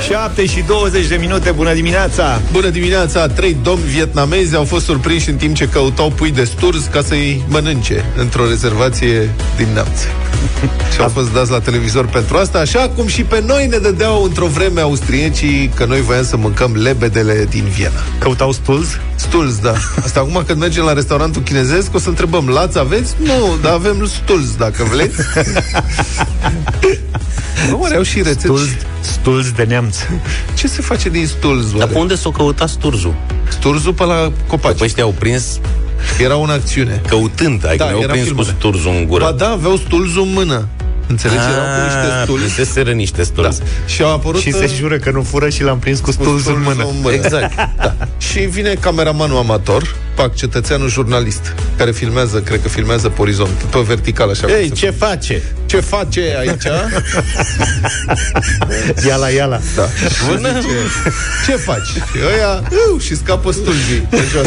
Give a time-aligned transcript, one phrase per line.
[0.00, 2.40] 7 și 20 de minute, bună dimineața!
[2.52, 3.26] Bună dimineața!
[3.28, 7.44] Trei domni vietnamezi au fost surprinși în timp ce căutau pui de sturz ca să-i
[7.48, 10.00] mănânce într-o rezervație din Neamț.
[10.94, 14.22] și au fost dați la televizor pentru asta, așa cum și pe noi ne dădeau
[14.22, 18.00] într-o vreme austriecii că noi voiam să mâncăm lebedele din Viena.
[18.18, 18.88] Căutau stulz?
[19.14, 19.74] Stulz, da.
[20.04, 23.14] Asta acum când mergem la restaurantul chinezesc o să întrebăm, lați aveți?
[23.22, 25.16] Nu, dar avem stulz, dacă vreți.
[27.70, 28.52] Nu, au și rețete.
[29.06, 29.96] Stulz, stulz de neamț.
[30.58, 31.72] Ce se face din stulz?
[31.76, 33.14] Dar pe unde s-o căuta sturzul?
[33.48, 34.78] Sturzul pe la copaci.
[34.78, 35.58] Că ăștia au prins
[36.20, 37.00] Era o acțiune.
[37.08, 38.48] căutând, adică Da, da, au era prins filmare.
[38.50, 39.24] cu sturzul în gură.
[39.24, 40.68] Ba da, aveau stulzul în mână.
[41.08, 41.38] Înțelegi?
[41.40, 42.42] Erau cu niște Ah, stulzi.
[42.44, 43.22] prinseseră niște Da.
[43.22, 43.60] sturzi.
[43.86, 46.54] Și au apărut Și se uh, jură că nu fură și l-am prins cu stulzul
[46.54, 46.86] în mână.
[47.12, 47.54] Exact.
[47.76, 47.94] Da.
[48.30, 53.78] Și vine cameramanul amator, pac, cetățeanul jurnalist, care filmează, cred că filmează pe orizont, pe
[53.78, 54.46] vertical, așa.
[54.46, 55.42] cum Ei, se ce face?
[55.66, 56.62] ce face aici?
[59.06, 59.60] Iala, iala.
[59.76, 59.88] Da.
[60.26, 60.48] Bună.
[60.52, 60.68] Ce,
[61.46, 61.86] ce faci?
[61.86, 62.00] Și
[62.34, 64.46] ăia, uu, și scapă stulzii pe jos.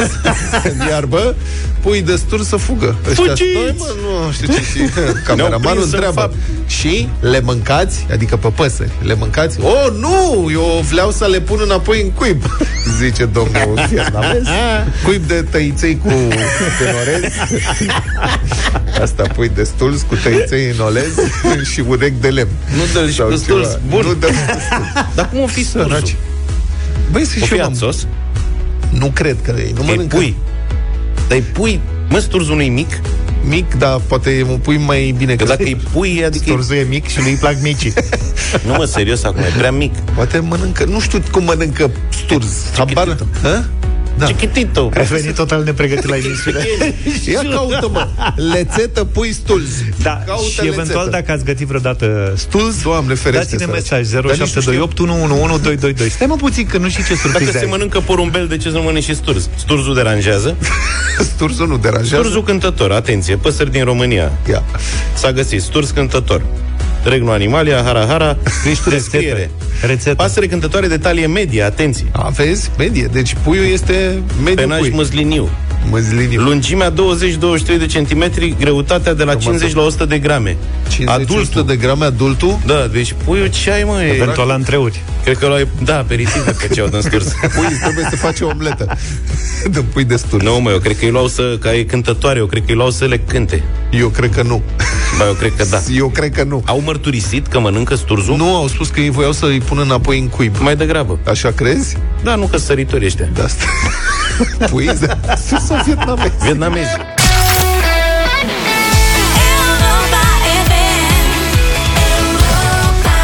[0.63, 1.35] În iarbă,
[1.81, 2.95] pui de stur să fugă.
[3.09, 3.49] Ăștia, Fugiți!
[3.53, 3.85] "Stai, mă,
[4.25, 4.61] nu știu ce.
[4.61, 4.89] Și
[5.27, 6.19] cameramanul prins în întreabă.
[6.19, 6.33] fapt.
[6.67, 8.05] Și le mâncați?
[8.11, 8.89] Adică pe păsări.
[9.03, 9.57] Le mâncați?
[9.61, 10.49] Oh, nu!
[10.51, 12.43] Eu vreau să le pun înapoi în cuib.
[12.99, 14.43] Zice domnul vietnamez.
[15.03, 16.07] Cuib de tăiței cu
[16.77, 17.31] tenorez.
[19.01, 21.07] Asta pui de stulz cu tăiței în olez
[21.71, 22.49] și urechi de lemn.
[22.75, 23.43] Nu dă-l și Sau cu ceva.
[23.43, 23.77] stulz.
[23.87, 24.01] Bun.
[24.05, 24.27] Nu dă
[25.15, 25.87] Dar cum o fi Săraci.
[25.89, 26.17] sturzul?
[27.11, 28.07] Băi, să O și fi eu m-am- sos?
[28.89, 30.35] Nu cred că ei nu Că-i mănâncă pui.
[31.27, 32.99] Dar pui, mă, sturzul nu mic?
[33.43, 35.57] mic, dar poate e un pui mai bine Că crescut.
[35.65, 36.47] dacă e pui, adică e...
[36.47, 37.93] Sturzul e mic și nu-i plac micii.
[38.65, 39.93] Nu mă, serios, acum e prea mic.
[39.97, 41.91] Poate mănâncă, nu știu cum mănâncă
[42.25, 42.47] sturz.
[42.77, 43.17] Habar.
[44.19, 44.25] Hă?
[44.25, 44.25] Da.
[44.25, 44.89] Chiquitito.
[44.97, 46.65] Ai venit total nepregătit la emisiune.
[47.33, 48.07] Ia caută, mă.
[48.53, 49.69] Lețetă pui stulz.
[50.01, 51.09] Da, Caută și eventual lețetă.
[51.09, 53.75] dacă ați gătit vreodată stulz, Doamne ferește, dați-ne săraci.
[53.81, 56.09] mesaj Dar nici nu 0728 111222.
[56.09, 57.69] Stai mă puțin, că nu știi ce Dacă surprize se ai.
[57.69, 59.49] mănâncă porumbel, de ce să nu mănânci și sturz?
[59.55, 60.55] Sturzul deranjează?
[61.33, 62.15] Sturzul nu deranjează.
[62.15, 64.31] Sturzul cântător, atenție, păsări din România.
[64.49, 64.63] Ia.
[65.13, 66.41] S-a găsit sturz cântător.
[67.03, 68.37] Regnul Animalia, Hara Hara,
[68.69, 69.35] Ești tu descriere.
[69.39, 69.85] rețetă.
[69.87, 70.15] Rețetă.
[70.15, 72.05] Pasăre cântătoare de talie medie, atenție.
[72.11, 72.71] Aveți?
[72.77, 73.09] Medie.
[73.11, 74.89] Deci puiul este mediu Penaj pui.
[74.89, 75.49] măsliniu.
[75.89, 76.41] Măzliniu.
[76.41, 76.95] Lungimea 20-23
[77.77, 80.57] de centimetri, greutatea de la 50 la 100 de grame.
[80.89, 81.65] 50 Adultul.
[81.65, 82.59] de grame adultul.
[82.65, 84.03] Da, deci puiul ce ai, mă?
[84.03, 85.01] E, Eventual la întreuri.
[85.23, 85.67] cred că l-ai...
[85.83, 87.25] Da, aperitiv pe ce au din sturs.
[87.55, 88.87] Pui trebuie să face o omletă.
[89.71, 90.43] De pui de sturz.
[90.43, 91.57] Nu, mă, eu cred că îi luau să...
[91.61, 93.63] Ca e cântătoare, eu cred că îi luau să le cânte.
[93.91, 94.61] Eu cred că nu.
[95.17, 95.81] Ba, eu cred că da.
[95.95, 96.63] Eu cred că nu.
[96.65, 98.35] Au mărturisit că mănâncă sturzul?
[98.37, 100.55] Nu, au spus că ei voiau să îi pună înapoi în cuib.
[100.59, 101.19] Mai degrabă.
[101.27, 101.97] Așa crezi?
[102.23, 103.27] Da, nu că săritori ăștia.
[103.33, 103.63] De asta.
[104.69, 105.17] Pui de
[105.47, 106.33] sus sau vietnamezi?
[106.43, 106.89] Vietnamezi.
[109.49, 110.21] Europa
[110.65, 110.71] FM.
[112.19, 113.15] Europa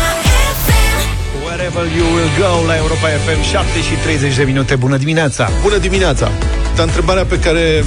[0.65, 0.99] FM.
[1.45, 4.75] Wherever you will go la Europa FM 7 și 30 de minute.
[4.75, 5.49] Bună dimineața!
[5.61, 6.31] Bună dimineața!
[6.75, 7.83] Dar întrebarea pe care,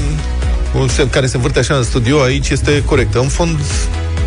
[0.83, 3.19] o se- care se învârte așa în studio aici este corectă.
[3.19, 3.59] În fond,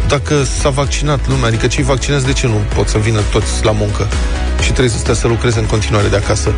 [0.08, 3.72] dacă s-a vaccinat lumea, adică cei vaccinați, de ce nu pot să vină toți la
[3.72, 4.08] muncă
[4.62, 6.54] și trebuie să stea să lucreze în continuare de acasă?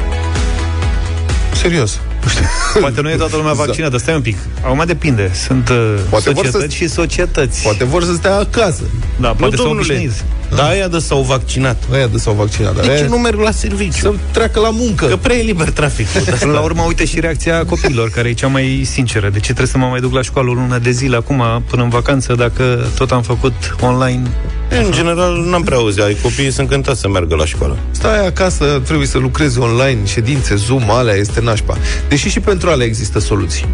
[1.63, 1.99] Serios.
[2.79, 4.37] Poate nu e toată lumea vaccinată, stai un pic.
[4.63, 5.31] Acum depinde.
[5.33, 7.61] Sunt uh, Poate vor societăți să- și societăți.
[7.61, 8.83] Poate vor să stea acasă.
[9.19, 10.11] Da, poate nu, s-au domnule.
[10.53, 10.69] Obișnuit.
[10.69, 11.83] Da, aia de s-au vaccinat.
[11.93, 12.75] Aia de s-au vaccinat.
[12.75, 13.99] Dar De ce aia nu merg la serviciu?
[14.01, 15.05] să treacă la muncă.
[15.05, 16.21] Că prea e liber traficul.
[16.39, 19.29] Până la urmă, uite și reacția copiilor, care e cea mai sinceră.
[19.29, 21.83] De ce trebuie să mă mai duc la școală o lună de zile acum, până
[21.83, 24.21] în vacanță, dacă tot am făcut online?
[24.69, 26.01] În general, n-am prea auzit.
[26.01, 27.77] Ai copiii sunt încântați să meargă la școală.
[27.91, 31.77] Stai acasă, trebuie să lucrezi online, ședințe, Zoom, alea este nașpa.
[32.09, 33.65] Deși și pentru alea există soluții.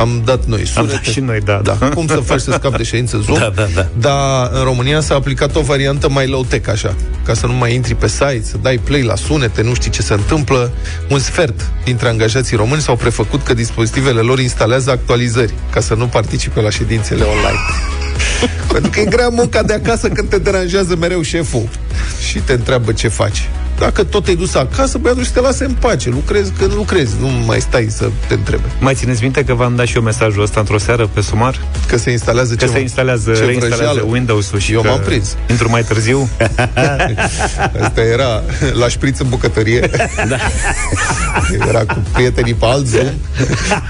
[0.00, 0.92] Am dat noi Am sunete.
[0.92, 1.60] dat și noi, da.
[1.64, 3.38] Da, cum să faci să scapi de ședință Zoom?
[3.48, 3.88] Da, da, da.
[3.98, 6.94] Dar în România s-a aplicat o variantă mai low-tech, așa,
[7.24, 10.02] ca să nu mai intri pe site, să dai play la sunete, nu știi ce
[10.02, 10.72] se întâmplă.
[11.08, 16.06] Un sfert dintre angajații români s-au prefăcut că dispozitivele lor instalează actualizări, ca să nu
[16.06, 17.58] participe la ședințele online.
[18.72, 21.68] Pentru că e grea munca de acasă când te deranjează mereu șeful
[22.28, 23.48] și te întreabă ce faci.
[23.80, 26.08] Dacă tot te-ai dus acasă, băi, atunci te lase în pace.
[26.08, 28.62] Lucrezi când lucrezi, nu mai stai să te întrebe.
[28.80, 31.60] Mai țineți minte că v-am dat și eu mesajul ăsta într-o seară pe sumar?
[31.86, 34.10] Că se instalează Că ce se instalează, ce reinstalează vrăjeală.
[34.10, 35.36] Windows-ul și Eu că m-am prins.
[35.50, 36.28] Intru mai târziu.
[37.82, 38.42] Asta era
[38.72, 39.90] la șpriț în bucătărie.
[40.28, 40.36] Da.
[41.68, 43.06] Era cu prietenii pe alt Zoom.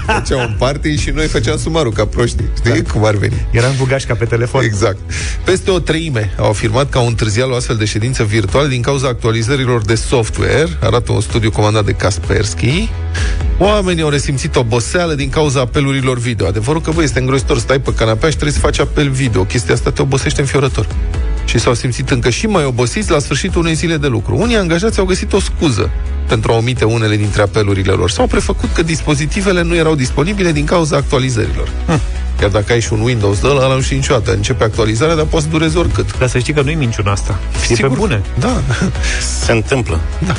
[0.05, 2.49] Făceau un party și noi făceam sumarul ca proștii.
[2.65, 3.47] Știi cum ar veni?
[3.51, 4.63] Eram cu gașca pe telefon.
[4.63, 4.97] Exact.
[5.43, 8.81] Peste o treime au afirmat că au întârziat la o astfel de ședință virtuală din
[8.81, 12.89] cauza actualizărilor jocurilor de software, arată un studiu comandat de Kaspersky,
[13.57, 16.47] oamenii au resimțit oboseală din cauza apelurilor video.
[16.47, 19.43] Adevărul că, băi, este îngrozitor, stai pe canapea și trebuie să faci apel video.
[19.43, 20.87] Chestia asta te obosește înfiorător.
[21.45, 24.37] Și s-au simțit încă și mai obosiți la sfârșitul unei zile de lucru.
[24.37, 25.89] Unii angajați au găsit o scuză
[26.27, 28.09] pentru a omite unele dintre apelurile lor.
[28.09, 31.69] S-au prefăcut că dispozitivele nu erau disponibile din cauza actualizărilor.
[31.87, 31.99] Hm.
[32.41, 34.31] Chiar dacă ai și un Windows de ăla, nu știi niciodată.
[34.33, 36.17] Începe actualizarea, dar poate să dureze oricât.
[36.17, 37.39] Dar să știi că nu-i minciuna asta.
[37.69, 38.21] E pe bune.
[38.39, 38.61] Da.
[39.45, 39.99] Se întâmplă.
[40.27, 40.35] Da.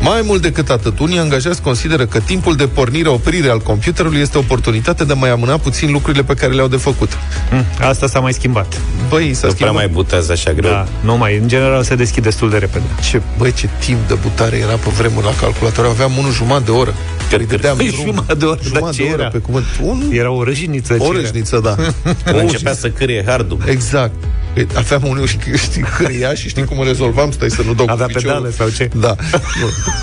[0.00, 4.40] Mai mult decât atât, unii angajați consideră că timpul de pornire-oprire al computerului este o
[4.40, 7.10] oportunitate de a mai amâna puțin lucrurile pe care le-au de făcut.
[7.50, 8.80] Hm, Asta s-a mai schimbat.
[9.08, 9.74] Băi, s-a Nu prea schimbat.
[9.74, 10.70] mai butează așa greu.
[10.70, 11.36] Da, nu mai.
[11.36, 12.84] În general se deschid destul de repede.
[13.10, 15.84] Ce, băi, ce timp de butare era pe vremuri la calculator.
[15.84, 16.94] Aveam unul jumătate de oră.
[17.40, 18.04] Îi dădeam Păi, drum.
[18.04, 19.30] jumătate de oră, dar Jumătate ce de oră, era?
[19.30, 19.64] pe cuvânt.
[19.82, 20.92] Un, Era o răjiniță.
[20.92, 21.20] o ce era?
[21.20, 21.74] răjniță, da.
[22.24, 23.58] Când începea să cârie hardul.
[23.66, 24.14] Exact.
[24.54, 27.30] Păi, Aveam unul, știi, știi câria și știi cum îl rezolvam?
[27.30, 28.30] Stai să nu dau cu Avea piciorul.
[28.30, 28.88] pedale sau ce?
[29.00, 29.14] Da.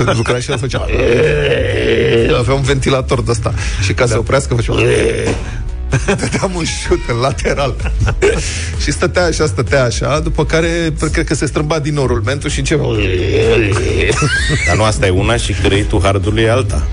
[0.05, 0.13] Nu.
[0.17, 0.85] Lucra și el făcea...
[2.39, 3.53] Avea un ventilator de ăsta.
[3.83, 4.73] Și ca să oprească făcea...
[6.05, 7.75] Dădeam un șut în lateral.
[8.83, 12.59] și stătea așa, stătea așa, după care cred că se strâmba din nou rulmentul și
[12.59, 12.85] începea...
[14.67, 16.87] Dar nu asta e una și creitul hardului e alta.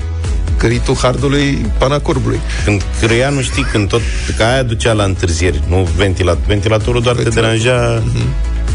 [0.58, 2.40] Căritul hardului panacorbului.
[2.64, 4.00] Când crea, nu știi, când tot...
[4.36, 6.42] Că aia ducea la întârzieri, nu ventilator.
[6.46, 7.58] Ventilatorul doar te Ventilator.
[7.58, 8.02] deranja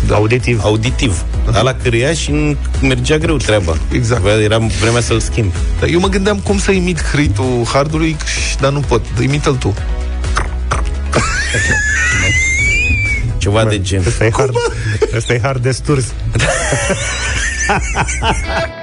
[0.07, 0.15] Da.
[0.15, 0.59] Auditiv.
[0.63, 1.23] auditiv.
[1.51, 3.77] Dar la crea și nu- mergea greu treaba.
[3.91, 4.21] Exact.
[4.21, 5.53] Avea- Era vremea să-l schimb.
[5.79, 9.01] Dar eu mă gândeam cum să imit hritul hardului, și- dar nu pot.
[9.21, 9.73] Imite-l tu.
[13.37, 14.03] Ceva de gen.
[14.07, 14.53] Ăsta e hard,
[15.15, 16.05] ăsta e hard de sturs.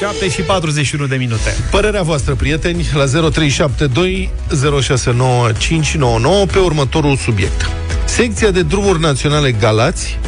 [0.00, 1.56] 7 și 41 de minute.
[1.70, 4.30] Părerea voastră, prieteni, la 0372
[4.82, 7.70] 069599 pe următorul subiect.
[8.04, 10.18] Secția de drumuri naționale Galați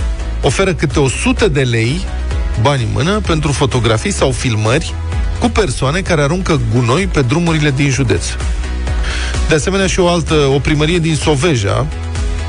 [0.42, 2.00] oferă câte 100 de lei,
[2.62, 4.94] bani în mână, pentru fotografii sau filmări
[5.38, 8.24] cu persoane care aruncă gunoi pe drumurile din județ.
[9.48, 11.86] De asemenea și o altă, o primărie din Soveja,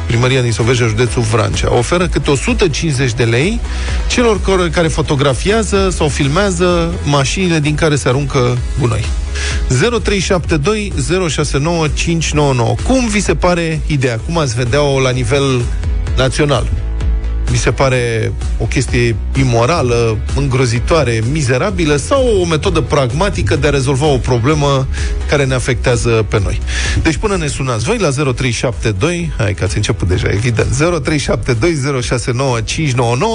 [0.06, 3.60] Primăria din Soveja, județul Vrancea, oferă câte 150 de lei
[4.08, 9.06] celor care- care fotografiază sau filmează mașinile din care se aruncă gunoi.
[9.68, 10.94] 0372
[11.30, 12.76] 069 599.
[12.84, 14.20] Cum vi se pare ideea?
[14.26, 15.62] Cum ați vedea-o la nivel
[16.18, 16.68] național?
[17.52, 24.06] Mi se pare o chestie imorală, îngrozitoare, mizerabilă sau o metodă pragmatică de a rezolva
[24.06, 24.88] o problemă
[25.30, 26.62] care ne afectează pe noi.
[27.04, 30.76] Deci până ne sunați voi la 0372, hai că ați început deja, evident, 0372069599,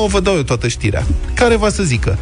[0.09, 1.07] vă dau eu toată știrea.
[1.35, 2.19] Care va să zică?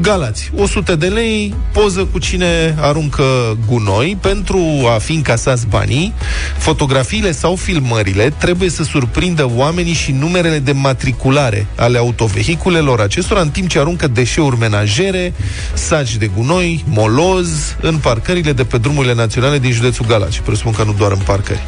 [0.00, 4.60] Galați, 100 de lei, poză cu cine aruncă gunoi, pentru
[4.94, 6.12] a fi încasați banii,
[6.58, 10.72] fotografiile sau filmările trebuie să surprindă oamenii și numerele de
[11.22, 15.32] matriculare ale autovehiculelor acestora în timp ce aruncă deșeuri menajere,
[15.74, 20.42] saci de gunoi, moloz în parcările de pe drumurile naționale din județul Galați.
[20.42, 21.64] Presupun că nu doar în parcări.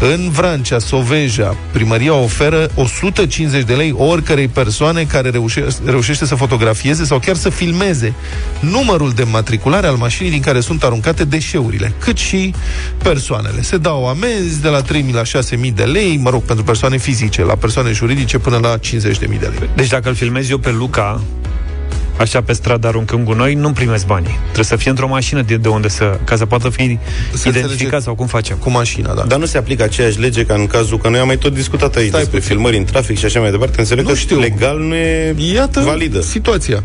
[0.00, 7.04] În Vrancea, Soveja, primăria oferă 150 de lei oricărei persoane care reușe- reușește să fotografieze
[7.04, 8.14] sau chiar să filmeze
[8.60, 12.54] numărul de matriculare al mașinii din care sunt aruncate deșeurile, cât și
[13.02, 13.62] persoanele.
[13.62, 17.44] Se dau amenzi de la 3.000 la 6.000 de lei, mă rog, pentru persoane fizice,
[17.44, 19.68] la persoane juridice până la 50.000 de lei.
[19.74, 21.20] Deci dacă îl filmez eu pe Luca,
[22.18, 24.38] așa pe stradă aruncând gunoi, nu primesc banii.
[24.42, 27.98] Trebuie să fie într-o mașină de, de unde să, ca să poată fi identificat înțelege-
[27.98, 28.56] sau cum facem.
[28.56, 29.22] Cu mașina, da.
[29.22, 31.96] Dar nu se aplică aceeași lege ca în cazul că noi am mai tot discutat
[31.96, 32.54] aici Stai despre puțin.
[32.54, 33.80] filmări în trafic și așa mai departe.
[33.80, 34.38] Înțeleg Nu că știu.
[34.38, 36.20] legal nu e Iată validă.
[36.20, 36.82] situația.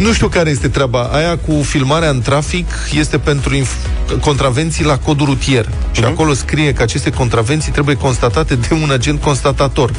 [0.00, 1.02] Nu știu care este treaba.
[1.02, 5.68] Aia cu filmarea în trafic este pentru inf- contravenții la codul rutier.
[5.92, 9.90] Și acolo scrie că aceste contravenții trebuie constatate de un agent constatator.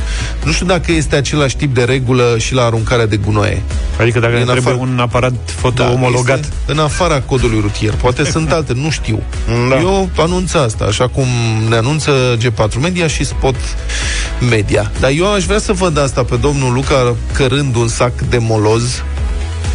[0.44, 3.62] Nu știu dacă este același tip de regulă și la aruncarea de gunoaie.
[4.00, 6.40] Adică dacă În ne trebuie afară- un aparat foto omologat.
[6.40, 7.94] este în afara codului rutier.
[7.94, 9.24] Poate sunt alte, nu știu.
[9.70, 9.80] Da.
[9.80, 11.26] Eu anunț asta, așa cum
[11.70, 13.56] ne anunță G4 Media și Spot
[14.50, 14.92] Media.
[15.00, 19.04] Dar eu aș vrea să văd asta pe domnul Luca cărând un sac de moloz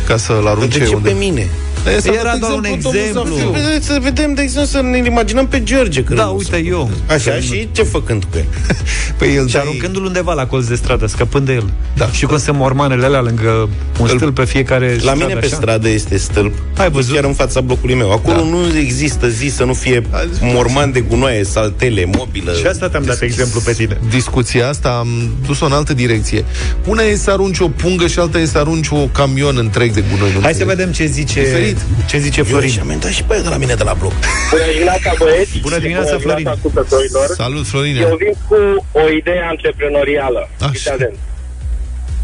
[0.07, 1.09] ca să-l arunce De ce unde...
[1.09, 1.49] pe mine?
[1.97, 3.35] E, s-a Era dat doar un exemplu, domnul exemplu.
[3.37, 3.51] Zafiu.
[3.51, 6.03] Vede- Să vedem, de exemplu, să ne imaginăm pe George.
[6.03, 6.91] Când Da, nu uite se- eu.
[7.11, 8.45] Așa, și ce făcând cu el?
[9.19, 11.71] Păi el Și dai- aruncându-l undeva la colț de stradă, scăpând de el.
[11.97, 12.07] Da.
[12.07, 13.69] Și cum sunt mormanele alea lângă
[14.01, 15.55] un Îl- stâlp pe fiecare La stradă, mine pe așa.
[15.57, 16.53] stradă este stâlp.
[16.77, 17.15] Ai văzut?
[17.15, 18.13] Chiar în fața blocului meu.
[18.13, 18.43] Acolo Da.
[18.43, 20.03] nu există zi să nu fie
[20.41, 22.53] morman de gunoaie, saltele, mobilă.
[22.53, 23.99] Și asta te-am dat exemplu pe tine.
[24.11, 25.09] discuția asta am
[25.47, 26.45] dus-o în altă direcție.
[26.87, 30.05] Una e să arunci o pungă și alta e să arunci o camion întreg de
[30.11, 30.31] gunoi.
[30.35, 30.77] nu Hai să înțeleg?
[30.77, 31.76] vedem ce zice Diferit.
[31.83, 32.07] Auzit.
[32.07, 32.71] Ce zice Eu Florin?
[32.71, 34.13] și am intrat și pe aia de la mine de la bloc.
[34.51, 35.59] Bună dimineața, băieți!
[35.59, 36.49] Bună dimineața, Florin.
[36.49, 37.27] ascultătorilor!
[37.43, 38.01] Salut, Florine.
[38.01, 38.59] Eu vin cu
[38.93, 40.49] o idee antreprenorială.
[40.61, 40.71] Așa.
[40.71, 41.19] Fiți atenți.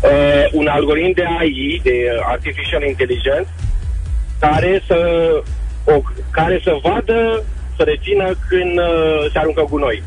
[0.03, 0.11] Uh,
[0.53, 1.97] un algoritm de AI, de
[2.35, 3.49] Artificial Intelligence,
[4.39, 4.99] care să,
[5.85, 7.43] o, care să vadă,
[7.77, 10.03] să rețină când uh, se aruncă gunoi.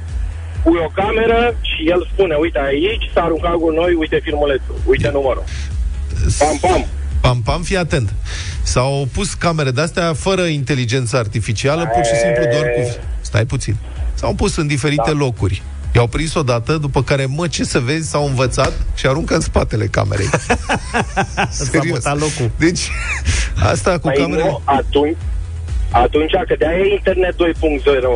[0.63, 5.43] Pui o cameră și el spune, uite aici s-a aruncat gunoi, uite filmulețul, uite numărul.
[6.39, 6.85] Pam, pam.
[7.25, 8.13] Pam, pam, fii atent.
[8.63, 12.95] S-au pus camere de-astea fără inteligență artificială, pur și simplu doar cu...
[13.21, 13.75] Stai puțin.
[14.13, 15.17] S-au pus în diferite da.
[15.17, 15.61] locuri.
[15.95, 19.85] I-au prins odată, după care, mă, ce să vezi, s-au învățat și aruncă în spatele
[19.85, 20.29] camerei.
[21.49, 22.51] S-a mutat locul.
[22.57, 22.89] Deci,
[23.71, 24.49] asta cu Păi camerele...
[24.49, 25.17] nu, atunci,
[25.91, 27.37] atunci, că de-aia e Internet 2.0,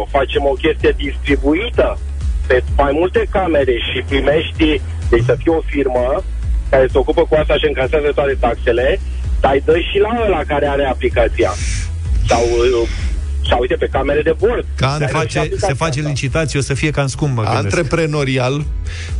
[0.10, 2.00] facem o chestie distribuită
[2.48, 6.24] pe mai multe camere și primești, deci să fie o firmă
[6.70, 9.00] care se ocupă cu asta și încasează toate taxele,
[9.40, 11.52] dar îi dă și la ăla care are aplicația.
[12.28, 12.90] Sau, uh,
[13.50, 14.66] sau uite, pe camere de bord.
[14.76, 17.64] Ca Se Are face, se face licitație, o să fie cam scump, mă gândesc.
[17.64, 18.66] Antreprenorial,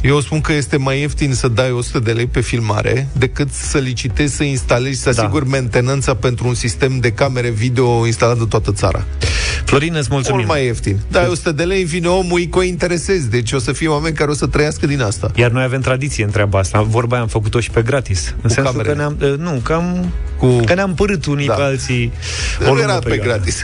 [0.02, 3.78] eu spun că este mai ieftin să dai 100 de lei pe filmare decât să
[3.78, 5.22] licitezi, să instalezi, să Da.
[5.22, 9.06] asiguri mentenanța pentru un sistem de camere video instalat în toată țara.
[9.70, 10.38] Florin, îți mulțumim.
[10.38, 11.00] Mult mai ieftin.
[11.12, 13.30] Dai 100 de lei, vine omul, îi cointeresezi.
[13.30, 15.32] Deci o să fie oameni care o să trăiască din asta.
[15.36, 16.82] Iar noi avem tradiție în treaba asta.
[16.82, 18.36] Vorba aia am făcut-o și pe gratis.
[18.42, 18.94] În sensul camerele.
[18.94, 21.54] că ne-am, eh, nu, că am, Cu- că ne-am părât unii Da.
[21.54, 22.12] pe alții.
[22.60, 23.30] o Nu lungă era pe perioadă.
[23.32, 23.62] gratis.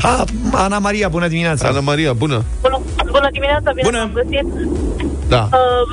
[0.00, 1.68] A, Ana Maria, bună dimineața.
[1.68, 2.44] Ana Maria, bună.
[2.60, 2.80] Bună,
[3.10, 3.98] bună dimineața, bine Bună.
[3.98, 4.89] v-am găsit.
[5.34, 5.42] Da.
[5.58, 5.84] Uh,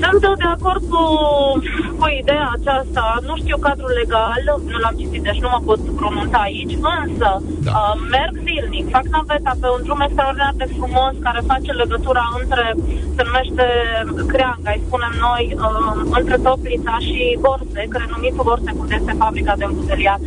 [0.00, 1.04] sunt de acord cu,
[1.98, 3.04] cu ideea aceasta.
[3.28, 7.30] Nu știu cadrul legal, nu l-am citit, deci nu mă pot pronunța aici, însă
[7.66, 7.70] Da.
[7.76, 12.64] uh, merg zilnic, fac naveta pe un drum extraordinar de frumos care face legătura între,
[13.16, 13.66] se numește
[14.32, 19.64] Creanga, îi spunem noi, uh, între Toplița și Borsec, renumitul Borsec, unde este fabrica de
[19.64, 20.20] îmbuteliat.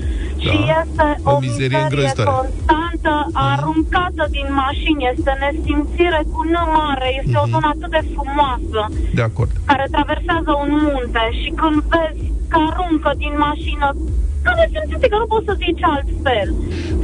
[0.46, 2.30] Și este o o, mizerie mizerie îngrozitoare.
[2.38, 3.14] constantă,
[3.50, 8.82] aruncată din mașini, este nesimțire cu N mare, este o zonă atât de frumoasă
[9.20, 9.52] De acord.
[9.70, 11.24] care traversează un munte.
[11.42, 13.88] Și când vezi că aruncă din mașină,
[14.46, 16.48] că nesimțite, că nu poți să zici altfel.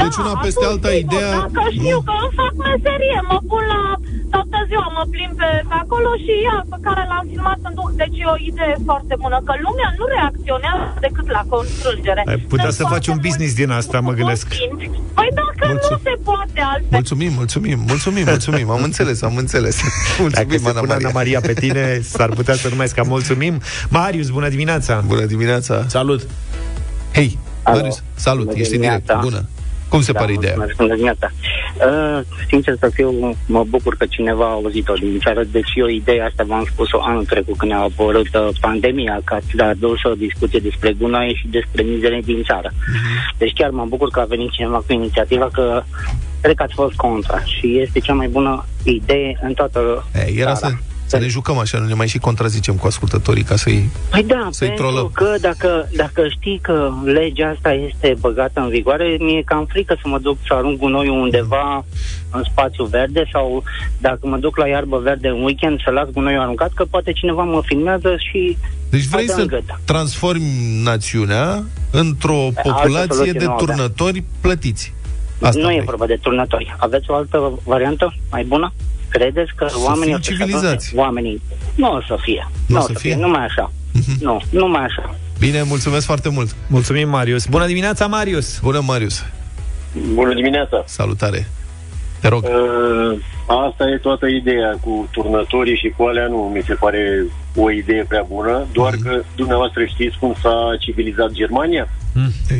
[0.01, 3.63] Deci una peste atunci, alta, sigur, ideea- Dacă știu că îmi fac meserie, mă pun
[3.73, 3.81] la
[4.33, 7.89] toată ziua, mă plimb pe, pe acolo și ia pe care l-am filmat în duc.
[8.01, 12.21] Deci e o idee foarte bună, că lumea nu reacționează decât la constrângere.
[12.31, 14.45] Ai putea Sunt să faci foarte un business mulți din asta, mă gândesc.
[14.59, 14.87] simți.
[15.17, 16.95] Păi dacă Mulțum- nu se poate altfel.
[16.99, 18.67] Mulțumim, mulțumim, mulțumim, mulțumim.
[18.77, 19.75] Am înțeles, am înțeles.
[19.81, 21.17] Dacă Mulțumim, se Ana pune Ana Maria.
[21.19, 23.53] Maria pe tine, s-ar putea să numesc ca mulțumim.
[23.97, 24.93] Marius, bună dimineața.
[25.13, 25.75] Bună dimineața.
[25.87, 26.21] Salut!
[27.13, 27.77] Hei, Alo.
[27.77, 29.05] Marius, salut, Bună ești în direct.
[29.05, 29.29] dimineața.
[29.29, 29.49] Bună.
[29.89, 30.53] Cum se Da, pare ideea?
[30.55, 31.31] mulțumesc, Bună dimineața.
[31.89, 36.25] Uh, sincer să fiu, mă bucur că cineva a auzit-o din țară, deci eu ideea
[36.25, 40.59] asta v-am spus-o anul trecut când a apărut uh, pandemia, că ați adus o discuție
[40.59, 42.69] despre gunoaie și despre mizere din țară.
[42.73, 43.35] Mhm.
[43.37, 45.83] Deci chiar mă bucur că a venit cineva cu inițiativa, că
[46.41, 50.53] cred că ați fost contra și este cea mai bună idee în toată E, era
[50.53, 50.75] țara.
[50.75, 53.89] să, să ne jucăm așa, nu ne mai și contrazicem cu ascultătorii ca să-i...
[54.09, 55.11] Păi da, Să-i pentru trolăm.
[55.13, 60.07] că dacă, dacă știi că legea asta este băgată în vigoare, mi-e cam frică să
[60.07, 61.85] mă duc să arunc gunoiul undeva
[62.31, 63.63] în spațiu verde sau
[63.97, 67.43] dacă mă duc la iarbă verde în weekend să las gunoiul aruncat, că poate cineva
[67.43, 68.57] mă filmează și
[68.89, 69.79] Deci vrei Mă dă să în gât.
[69.85, 73.65] transformi națiunea într-o Altă populație soluție de nu avem.
[73.65, 74.93] turnători plătiți.
[75.41, 75.85] Asta nu e vrei.
[75.85, 76.75] vorba de turnători.
[76.77, 78.73] Aveți o altă variantă mai bună?
[79.09, 80.87] Credeți că oamenii fim o să-și civilizați.
[80.87, 81.01] adune?
[81.03, 81.41] Oamenii
[81.75, 82.47] nu o să fie.
[82.65, 83.13] Nu Nu o o să să fie?
[83.13, 83.21] fie.
[83.21, 83.71] Numai așa.
[84.19, 85.15] Nu, numai așa.
[85.39, 86.55] Bine, mulțumesc foarte mult.
[86.67, 87.45] Mulțumim, Marius.
[87.45, 88.59] Bună dimineața, Marius.
[88.59, 89.25] Bună, Marius.
[90.13, 90.83] Bună dimineața!
[90.85, 91.47] Salutare.
[92.21, 92.43] Te rog.
[92.43, 93.19] Uh,
[93.67, 97.25] asta e toată ideea cu turnătorii și cu alea nu mi se pare
[97.55, 99.03] o idee prea bună, doar Mhm.
[99.03, 101.87] că dumneavoastră știți cum s-a civilizat Germania?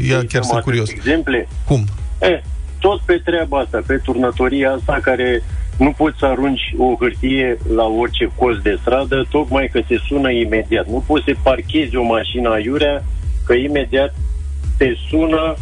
[0.08, 0.90] Ia Deci, chiar am sunt atât curios.
[0.90, 1.48] Exemple?
[1.66, 1.86] Cum?
[2.20, 2.40] Eh,
[2.80, 5.44] tot pe treaba asta, pe turnătoria asta care
[5.80, 10.32] nu poți să arunci o hârtie la orice colț de stradă, tocmai că se sună
[10.32, 10.88] imediat.
[10.88, 13.04] Nu poți să parchezi o mașină aiurea,
[13.46, 14.16] că imediat
[14.78, 15.56] te sună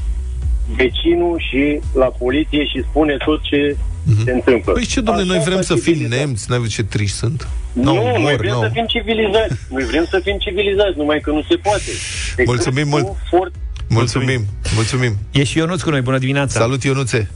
[0.75, 3.77] vecinul și la poliție și spune tot ce
[4.25, 4.71] se întâmplă.
[4.74, 6.19] Păi ce, domnule, noi Așa vrem s-a să fim civilizat.
[6.19, 7.47] nemți, n-ai văzut ce triști sunt.
[7.74, 8.62] Nu, N-au noi umor, vrem n-au.
[8.62, 9.53] să fim civilizați.
[9.69, 11.91] Noi vrem să fim civilizați, numai că nu se poate.
[12.36, 13.07] Decât Mulțumim cu mult.
[13.29, 13.53] Fort...
[13.89, 14.41] Mulțumim,
[14.75, 15.13] mulțumim.
[15.31, 16.59] E și Ionuț cu noi, bună dimineața.
[16.59, 17.29] Salut, Ionuțe.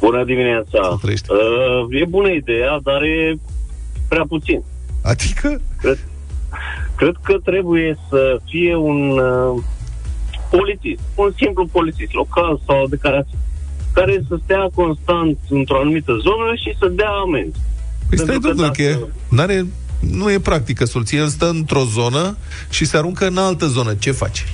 [0.00, 0.78] Bună dimineața.
[0.82, 1.26] Să trăiești.
[1.30, 3.38] Uh, e bună ideea, dar e
[4.08, 4.62] prea puțin.
[5.02, 5.60] Adică?
[5.80, 5.98] Cred,
[6.96, 9.62] cred că trebuie să fie un uh,
[10.50, 13.26] polițist, un simplu polițist local sau de care
[13.92, 17.58] care să stea constant într-o anumită zonă și să dea amenzi.
[18.08, 19.66] Păi stai, Pentru că domnule, că e, dacă- n-are,
[20.00, 21.18] nu e practică soluție.
[21.18, 22.36] El stă într-o zonă
[22.70, 23.94] și se aruncă în altă zonă.
[23.94, 24.46] Ce faci?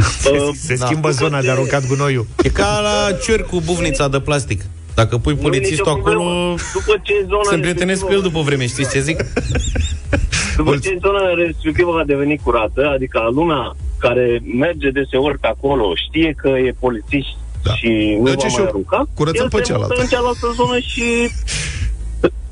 [0.00, 1.14] Se, se schimbă da.
[1.14, 2.26] zona de aruncat gunoiul.
[2.42, 4.64] E ca la cer cu buvnița de plastic.
[4.94, 6.22] Dacă pui Nu e polițistul nicio problemă.
[6.30, 9.24] acolo, După ce zona se împrietenesc cu el după vreme, știți ce zic?
[10.56, 16.34] După ce zona respectivă a devenit curată, adică lumea care merge deseori pe acolo știe
[16.36, 17.32] că e polițist
[17.62, 17.72] Da.
[17.74, 19.88] și nu Merge va și mai o- arunca, curățăm el pe se cealaltă.
[19.94, 21.04] mută în cealaltă zonă și...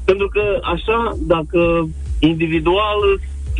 [0.04, 0.42] Pentru că
[0.74, 0.98] așa,
[1.34, 3.00] dacă individual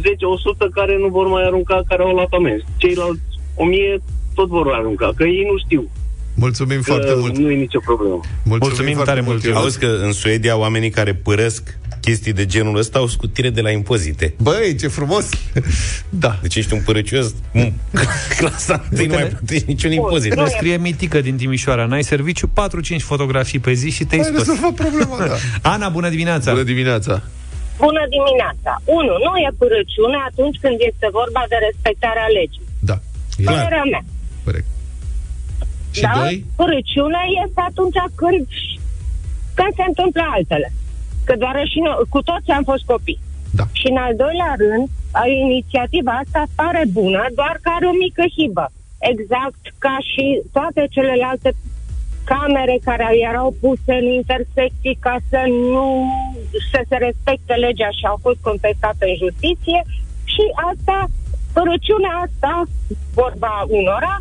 [0.00, 2.64] 10-100 care nu vor mai arunca, care au luat amenzi.
[2.76, 3.20] Ceilalți
[3.60, 4.00] 1000
[4.34, 5.88] tot vor arunca, că ei nu știu.
[6.34, 7.36] Mulțumim Că foarte mult.
[7.38, 8.20] nu e nicio problemă.
[8.44, 9.60] Mulțumim foarte tare mult, Ionuț.
[9.62, 13.70] Auzi că în Suedia oamenii care părăsc chestii de genul ăsta au scutire de la
[13.70, 14.34] impozite.
[14.42, 15.28] Băi, ce frumos!
[16.24, 16.38] Da.
[16.42, 17.60] Deci ești un părăcios, m,
[18.38, 20.34] clasa întâi nu mai plătești niciun impozit.
[20.34, 21.84] Ne scrie Mitică din Timișoara.
[21.86, 22.50] N-ai serviciu, 4-5
[23.12, 24.38] fotografii pe zi și te-ai Ai scos.
[24.46, 25.36] rezolvat problema, da.
[25.72, 26.50] Ana, bună dimineața!
[26.52, 27.14] Bună dimineața!
[27.86, 28.72] Bună dimineața!
[28.98, 32.64] Unu, nu e părăciune atunci când este vorba de respectarea legii.
[33.44, 33.52] Da.
[33.52, 34.04] E Părerea mea.
[34.44, 34.68] corect.
[35.90, 36.12] Și da?
[36.18, 36.44] doi?
[36.60, 38.40] Părăciunea este atunci când,
[39.58, 40.68] când se întâmplă altele.
[41.26, 43.20] Că doar și noi, cu toți am fost copii.
[43.58, 43.64] Da.
[43.72, 44.86] Și în al doilea rând,
[45.20, 48.66] a, inițiativa asta pare bună, doar că are o mică hibă.
[49.12, 50.24] Exact ca și
[50.56, 51.50] toate celelalte
[52.32, 55.40] camere care erau puse în intersecții ca să
[55.72, 55.86] nu
[56.72, 59.80] să se respecte legea și au fost contestate în justiție
[60.32, 60.96] și asta,
[61.60, 62.52] părăciunea asta,
[63.20, 64.14] vorba unora,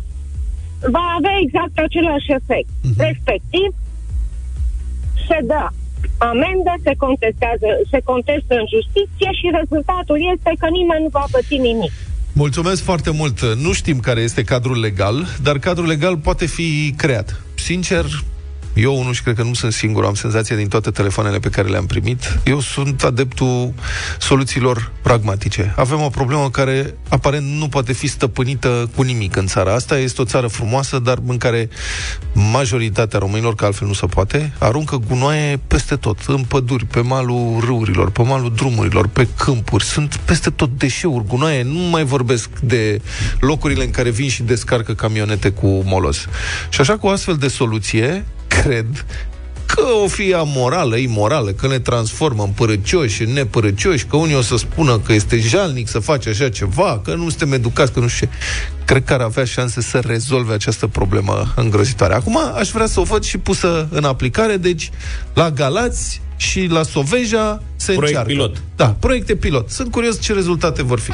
[0.96, 2.70] va avea exact același efect.
[2.74, 2.96] Uh-huh.
[3.08, 3.68] Respectiv,
[5.28, 5.64] se dă
[6.32, 11.56] amendă, se contestează, se contestă în justiție și rezultatul este că nimeni nu va păți
[11.68, 11.92] nimic.
[12.32, 13.38] Mulțumesc foarte mult.
[13.64, 17.42] Nu știm care este cadrul legal, dar cadrul legal poate fi creat.
[17.54, 18.04] Sincer,
[18.74, 21.68] eu unul și cred că nu sunt singur, am senzația din toate telefoanele pe care
[21.68, 22.38] le-am primit.
[22.44, 23.72] Eu sunt adeptul
[24.18, 25.74] soluțiilor pragmatice.
[25.76, 29.98] Avem o problemă care aparent nu poate fi stăpânită cu nimic în țara asta.
[29.98, 31.68] Este o țară frumoasă, dar în care
[32.32, 37.60] majoritatea românilor, că altfel nu se poate, aruncă gunoaie peste tot, în păduri, pe malul
[37.64, 39.84] râurilor, pe malul drumurilor, pe câmpuri.
[39.84, 41.62] Sunt peste tot deșeuri, gunoaie.
[41.62, 43.00] Nu mai vorbesc de
[43.40, 46.26] locurile în care vin și descarcă camionete cu molos.
[46.68, 49.04] Și așa cu o astfel de soluție, cred
[49.66, 54.40] că o fi amorală, imorală, că ne transformă în părăcioși, în nepărăcioși, că unii o
[54.42, 58.08] să spună că este jalnic să faci așa ceva, că nu suntem educați, că nu
[58.08, 58.32] știu ce.
[58.84, 62.14] Cred că ar avea șanse să rezolve această problemă îngrozitoare.
[62.14, 64.90] Acum aș vrea să o văd și pusă în aplicare, deci
[65.34, 68.28] la Galați și la Soveja se Proiect încearcă.
[68.32, 68.62] pilot.
[68.76, 69.70] Da, proiecte pilot.
[69.70, 71.12] Sunt curios ce rezultate vor fi.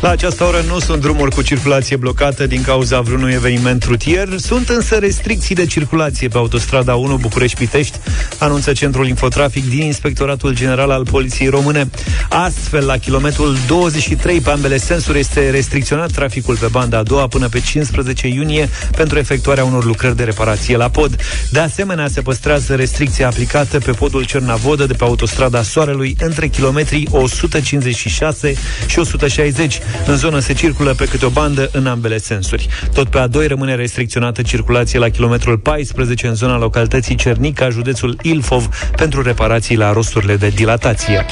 [0.00, 4.68] La această oră nu sunt drumuri cu circulație blocată din cauza vreunui eveniment rutier, sunt
[4.68, 7.98] însă restricții de circulație pe autostrada 1 București-Pitești,
[8.38, 11.90] anunță Centrul Infotrafic din Inspectoratul General al Poliției Române.
[12.28, 17.48] Astfel, la kilometrul 23 pe ambele sensuri este restricționat traficul pe banda a doua până
[17.48, 21.16] pe 15 iunie pentru efectuarea unor lucrări de reparație la pod.
[21.50, 27.08] De asemenea, se păstrează restricția aplicată pe podul Cernavodă de pe autostrada Soarelui între kilometrii
[27.10, 28.54] 156
[28.86, 29.78] și 160.
[30.06, 32.68] În zonă se circulă pe câte o bandă în ambele sensuri.
[32.92, 38.68] Tot pe A2 rămâne restricționată circulație la kilometrul 14 în zona localității Cernica, județul Ilfov,
[38.96, 41.26] pentru reparații la rosturile de dilatație.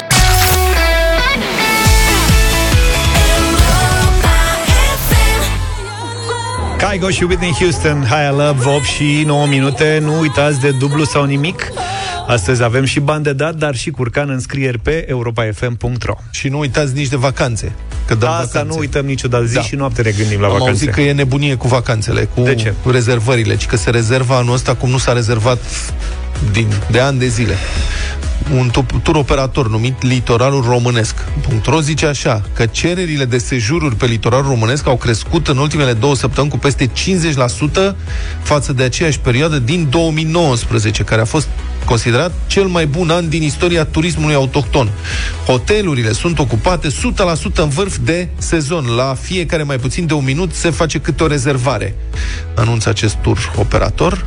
[6.90, 9.98] Kygo și Whitney Houston, High Love, 8 și 9 minute.
[10.02, 11.68] Nu uitați de dublu sau nimic.
[12.26, 16.14] Astăzi avem și bani de dat, dar și curcan înscrieri pe europafm.ro.
[16.30, 17.72] Și nu uitați nici de vacanțe.
[18.06, 18.68] Că dăm Asta vacanțe.
[18.74, 19.60] nu uităm niciodată, zi Da.
[19.62, 20.70] și noapte ne gândim la Am vacanțe.
[20.70, 22.74] auzit că e nebunie cu vacanțele, cu De ce?
[22.90, 25.58] rezervările, ci că se rezervă anul ăsta cum nu s-a rezervat
[26.52, 27.54] din, de ani de zile.
[28.54, 31.14] Un tu- tur operator numit Litoralul Românesc.
[31.64, 36.14] .ro zice așa, că cererile de sejururi pe litoralul românesc au crescut în ultimele două
[36.14, 37.96] săptămâni cu peste 50%
[38.42, 41.48] față de aceeași perioadă din 2019, care a fost
[41.84, 44.90] considerat cel mai bun an din istoria turismului autohton.
[45.46, 46.92] Hotelurile sunt ocupate 100%
[47.54, 48.86] în vârf de sezon.
[48.96, 51.94] La fiecare mai puțin de un minut se face câte o rezervare.
[52.54, 54.26] Anunță acest tur operator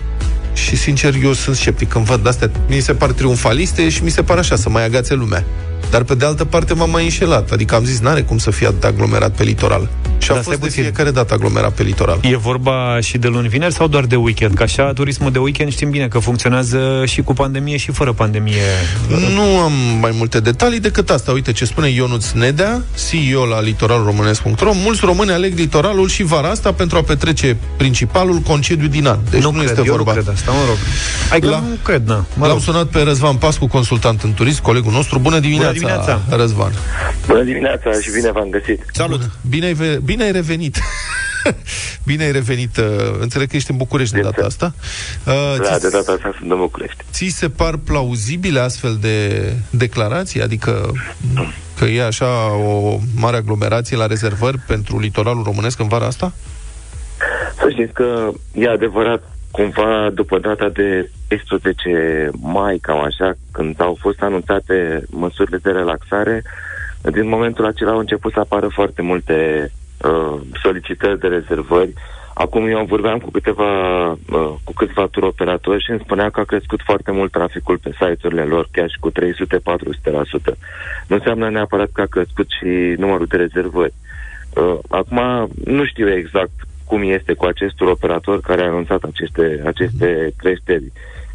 [0.59, 2.51] și sincer eu sunt sceptic când văd astea.
[2.67, 5.45] Mi se par triumfaliste și mi se par așa să mai agațe lumea.
[5.89, 7.51] Dar pe de altă parte m-am mai înșelat.
[7.51, 9.89] Adică am zis, n-are cum să fie atât aglomerat pe litoral.
[10.21, 10.81] Și a Dar fost stai de puțin.
[10.83, 12.19] fiecare dată aglomerat pe litoral.
[12.21, 14.53] E vorba și de luni vineri sau doar de weekend?
[14.55, 18.61] Că așa, turismul de weekend știm bine că funcționează și cu pandemie și fără pandemie.
[19.35, 21.31] Nu am mai multe detalii decât asta.
[21.31, 24.71] Uite ce spune Ionuț Nedea, CEO la litoralromânesc.ro.
[24.73, 29.17] Mulți români aleg litoralul și vara asta pentru a petrece principalul concediu din an.
[29.29, 30.13] Deci nu, cred, este eu vorba.
[30.13, 30.77] nu cred asta, mă rog.
[31.29, 32.15] Hai că La- nu cred, na.
[32.15, 32.61] Mă L-am rog.
[32.61, 35.19] sunat pe Răzvan Pascu, consultant în turism, colegul nostru.
[35.19, 36.21] Bună dimineața, Bună dimineața.
[36.29, 36.71] Răzvan.
[37.27, 38.81] Bună dimineața și bine v-am găsit.
[38.93, 39.29] Salut!
[39.49, 40.75] Bine ai, ve- bine ai revenit.
[42.09, 42.77] bine ai revenit.
[42.77, 42.85] uh,
[43.19, 44.73] Înțeleg că ești în București de data asta.
[45.25, 47.03] Uh, Da, ți- de data asta sunt în București.
[47.11, 49.17] Ți se par plauzibile astfel de
[49.69, 50.41] declarații?
[50.41, 50.91] Adică
[51.77, 56.33] că e așa o mare aglomerație la rezervări pentru litoralul românesc în vara asta?
[57.61, 63.97] Să știți că e adevărat, cumva după data de 13 mai, cam așa, când au
[64.01, 66.43] fost anunțate măsurile de relaxare,
[67.01, 69.71] din momentul acela au început să apară foarte multe
[70.03, 71.93] uh, solicitări de rezervări.
[72.33, 76.43] Acum eu vorbeam cu câteva, uh, cu câțiva tur operatori și îmi spunea că a
[76.43, 80.57] crescut foarte mult traficul pe site-urile lor, chiar și cu 300-400%.
[81.07, 83.93] Nu înseamnă neapărat că a crescut și numărul de rezervări.
[84.55, 86.51] Uh, acum nu știu exact
[86.85, 90.91] cum este cu acest tur operator care a anunțat aceste, aceste creșteri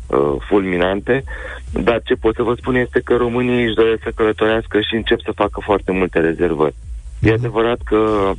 [0.06, 1.24] uh, fulminante,
[1.72, 5.20] dar ce pot să vă spun este că românii își doresc să călătorească și încep
[5.20, 6.74] să facă foarte multe rezervări.
[7.20, 8.30] E adevărat că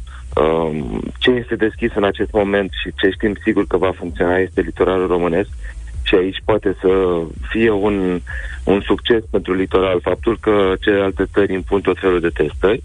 [0.42, 4.62] um, ce este deschis în acest moment și ce știm sigur că va funcționa este
[4.62, 5.50] litoralul românesc
[6.06, 8.20] și aici poate să fie un,
[8.64, 12.84] un succes pentru litoral faptul că celelalte țări impun tot felul de testări,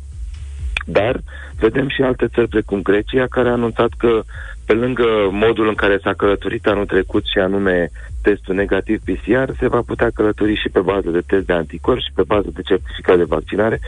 [0.86, 1.20] dar
[1.58, 4.22] vedem și alte țări precum Grecia care a anunțat că
[4.66, 7.90] pe lângă modul în care s-a călătorit anul trecut și anume
[8.22, 12.12] testul negativ PCR, se va putea călători și pe bază de test de anticorpi și
[12.14, 13.80] pe bază de certificat de vaccinare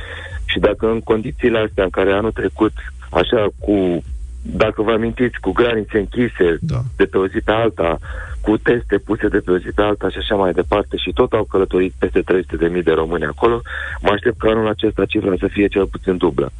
[0.53, 2.73] și dacă în condițiile astea în care anul trecut,
[3.11, 4.03] așa cu
[4.43, 6.81] dacă vă amintiți, cu granițe închise Da.
[6.97, 7.99] de pe o zi pe alta,
[8.42, 11.33] cu teste puse de pe o zi pe alta și așa mai departe și tot
[11.33, 13.62] au călătorit peste 300.000 de români acolo,
[14.00, 16.52] mă aștept că anul acesta cifra să fie cel puțin dublă.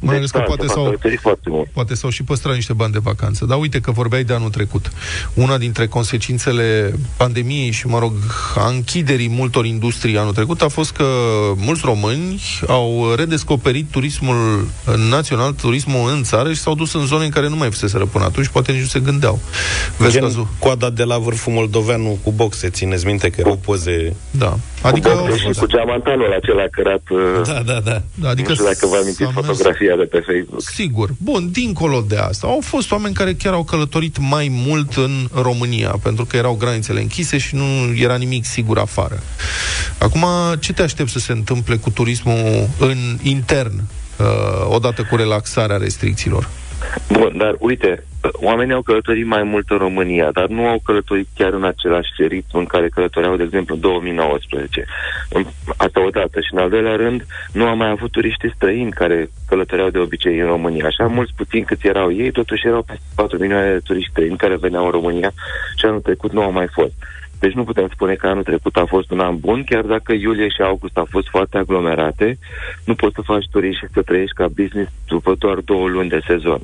[0.00, 1.68] Mai ales că da, poate se va s-au, călători foarte mult.
[1.68, 3.44] poate s-au și păstrat niște bani de vacanță.
[3.44, 4.92] Dar uite că vorbeai de anul trecut.
[5.34, 8.12] Una dintre consecințele pandemiei și, mă rog,
[8.56, 11.06] a închiderii multor industrii anul trecut a fost că
[11.56, 14.66] mulți români au redescoperit turismul
[15.10, 18.24] național, turismul în țară și s-au dus în zone în care nu mai fuseseră până
[18.24, 19.40] atunci, poate nici nu se gândeau.
[19.98, 20.48] Vezi Gen cazul?
[20.58, 24.16] coada de la vârful Moldoveanu cu boxe, țineți minte că erau poze...
[24.30, 24.46] Da.
[24.82, 28.02] Adică Adică, cu, boxe și cu geamantanul acela cărat, uh, Da, da, da.
[28.14, 30.60] da, adică nu știu dacă vă amintiți s-a mers- fotografia de pe Facebook.
[30.62, 31.10] Sigur.
[31.18, 35.94] Bun, dincolo de asta, au fost oameni care chiar au călătorit mai mult în România,
[36.02, 37.64] pentru că erau granițele închise și nu
[37.96, 39.22] era nimic sigur afară.
[39.98, 40.24] Acum,
[40.60, 43.82] ce te aștept să se întâmple cu turismul în intern,
[44.18, 44.26] uh,
[44.68, 46.48] odată cu relaxarea restricțiilor?
[47.12, 51.52] Bun, dar uite, oamenii au călătorit mai mult în România, dar nu au călătorit chiar
[51.52, 54.84] în același ritm în care călătoreau, de exemplu, în 2019.
[55.28, 55.46] În-
[55.76, 56.40] Asta odată.
[56.40, 60.38] Și în al doilea rând, nu am mai avut turiștii străini care călătoreau de obicei
[60.38, 60.86] în România.
[60.86, 64.56] Așa mulți puțin cât erau ei, totuși erau peste 4 milioane de turiști străini care
[64.56, 65.32] veneau în România
[65.76, 66.92] și anul trecut nu au mai fost.
[67.46, 70.48] Deci nu putem spune că anul trecut a fost un an bun, chiar dacă iulie
[70.48, 72.38] și august au fost foarte aglomerate,
[72.84, 76.20] nu poți să faci turism și să trăiești ca business după doar două luni de
[76.26, 76.60] sezon.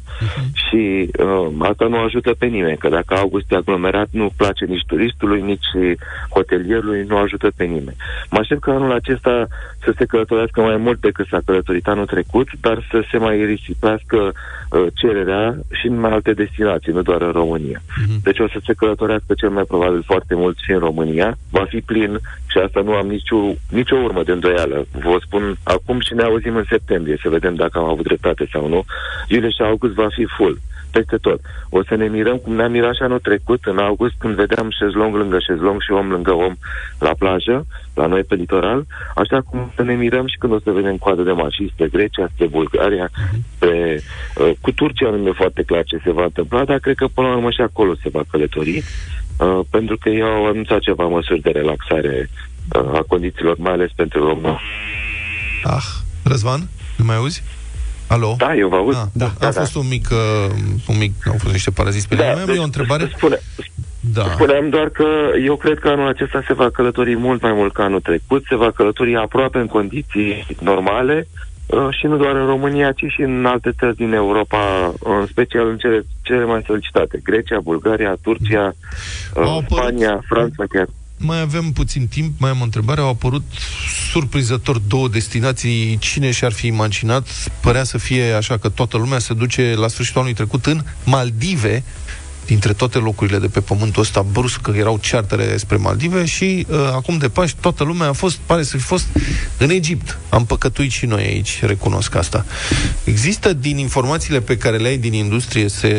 [0.52, 4.84] Și uh, asta nu ajută pe nimeni, că dacă august e aglomerat, nu place nici
[4.86, 5.96] turistului, nici
[6.30, 7.96] hotelierului, nu ajută pe nimeni.
[8.30, 9.46] Mă aștept că anul acesta
[9.84, 14.16] să se călătorească mai mult decât s-a călătorit anul trecut, dar să se mai risipească
[14.32, 17.82] uh, cererea și în mai alte destinații, nu doar în România.
[18.22, 21.36] Deci o să se călătorească cel mai probabil foarte mult și în România.
[21.50, 23.36] Va fi plin și asta nu am nicio,
[23.70, 24.86] nicio urmă de îndoială.
[24.92, 28.68] Vă spun acum și ne auzim în septembrie să vedem dacă am avut dreptate sau
[28.68, 28.84] nu.
[29.28, 30.58] Iulie și august va fi full
[30.92, 31.40] peste tot.
[31.70, 35.14] O să ne mirăm cum ne-am mirat și anul trecut, în august, când vedeam șezlong
[35.14, 36.54] lângă șezlong și om lângă om
[36.98, 40.70] la plajă, la noi pe litoral, așa cum să ne mirăm și când o să
[40.70, 43.10] vedem coadă de mașini spre Grecia, spre Bulgaria,
[43.54, 44.00] spre,
[44.36, 47.28] uh, cu Turcia nu e foarte clar ce se va întâmpla, dar cred că până
[47.28, 48.82] la urmă și acolo se va călători,
[49.36, 52.30] uh, pentru că ei au anunțat ceva măsuri de relaxare
[52.74, 54.60] uh, a condițiilor, mai ales pentru români.
[55.62, 55.84] Ah,
[56.24, 57.42] Răzvan, nu mai auzi?
[58.06, 58.34] Alo?
[58.38, 58.94] Da, eu vă aud.
[58.94, 60.54] Ah, da, a fost un mic, uh,
[60.86, 63.10] un mic, au fost niște paraziți pe da, Mai am eu o întrebare?
[63.16, 63.40] Spune,
[64.00, 64.30] Da.
[64.34, 65.06] Spuneam doar că
[65.44, 68.54] eu cred că anul acesta se va călători mult mai mult ca anul trecut, se
[68.54, 71.51] va călători aproape în condiții normale uh,
[71.90, 75.76] și nu doar în România, ci și în alte țări din Europa, în special în
[75.78, 77.20] cele, cele mai solicitate.
[77.22, 78.74] Grecia, Bulgaria, Turcia,
[79.34, 80.86] Au uh, apărut- Spania, Franța chiar.
[81.24, 83.00] Mai avem puțin timp, mai am o întrebare.
[83.00, 83.42] Au apărut
[84.12, 85.96] surprinzător două destinații.
[86.00, 87.26] Cine și-ar fi imaginat?
[87.60, 91.82] Părea să fie așa că toată lumea se duce la sfârșitul anului trecut în Maldive,
[92.52, 96.76] dintre toate locurile de pe pământul ăsta, brusc că erau chartere spre Maldive și uh,
[96.92, 99.06] acum de Paști toată lumea a fost, pare să fi fost
[99.58, 100.18] în Egipt.
[100.28, 102.44] Am păcătuit și noi aici, recunosc asta.
[103.04, 105.90] Există din informațiile pe care le ai din industrie, se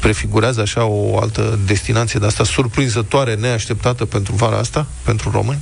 [0.00, 5.58] prefigurează așa o altă destinație de asta surprinzătoare, neașteptată pentru vara asta, pentru români?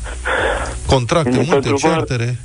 [0.87, 2.38] Contracte, Mm, multe pentru vară- chartere.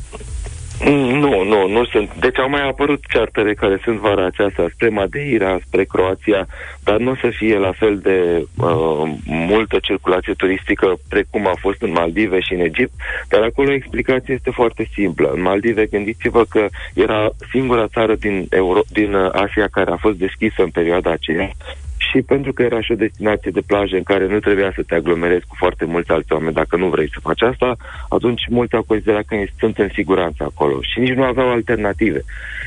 [0.86, 2.14] Mm, Nu, nu, nu sunt.
[2.20, 6.48] Deci au mai apărut chartere care sunt vara aceasta spre Madeira, spre Croația,
[6.84, 11.82] dar nu o să fie la fel de uh, multă circulație turistică precum a fost
[11.82, 12.94] în Maldive și în Egipt,
[13.30, 15.32] dar acolo explicația este foarte simplă.
[15.34, 20.18] În Maldive, gândiți-vă că era singura țară din, Euro- din uh, Asia care a fost
[20.18, 21.50] deschisă în perioada aceea
[22.10, 24.96] și pentru că era și o destinație de plajă în care nu trebuia să te
[24.96, 27.76] aglomerezi cu foarte mulți alți oameni dacă nu vrei să faci asta,
[28.10, 32.24] atunci mulți au considerat că sunt în siguranță acolo și nici nu aveau alternative.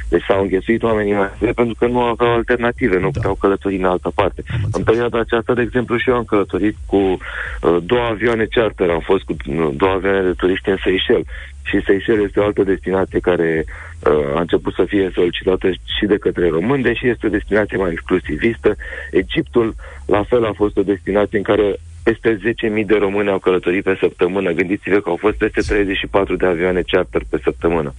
[0.08, 3.84] Deci s-au înghesuit oamenii mai mult pentru că nu aveau alternative, nu puteau călători în
[3.84, 4.42] altă parte.
[4.72, 9.00] În perioada aceasta, de exemplu, și eu am călătorit cu uh, două avioane charter, am
[9.00, 11.26] fost cu uh, două avioane de turiști în Seychelles
[11.62, 16.16] și Seychelles este o altă destinație care uh, a început să fie solicitată și de
[16.16, 18.76] către români, deși este o destinație mai exclusivistă.
[19.10, 19.74] Egiptul,
[20.06, 22.38] la fel, a fost o destinație în care peste
[22.80, 24.50] 10.000 de români au călătorit pe săptămână.
[24.50, 27.94] Gândiți-vă că au fost peste 34 de avioane charter pe săptămână.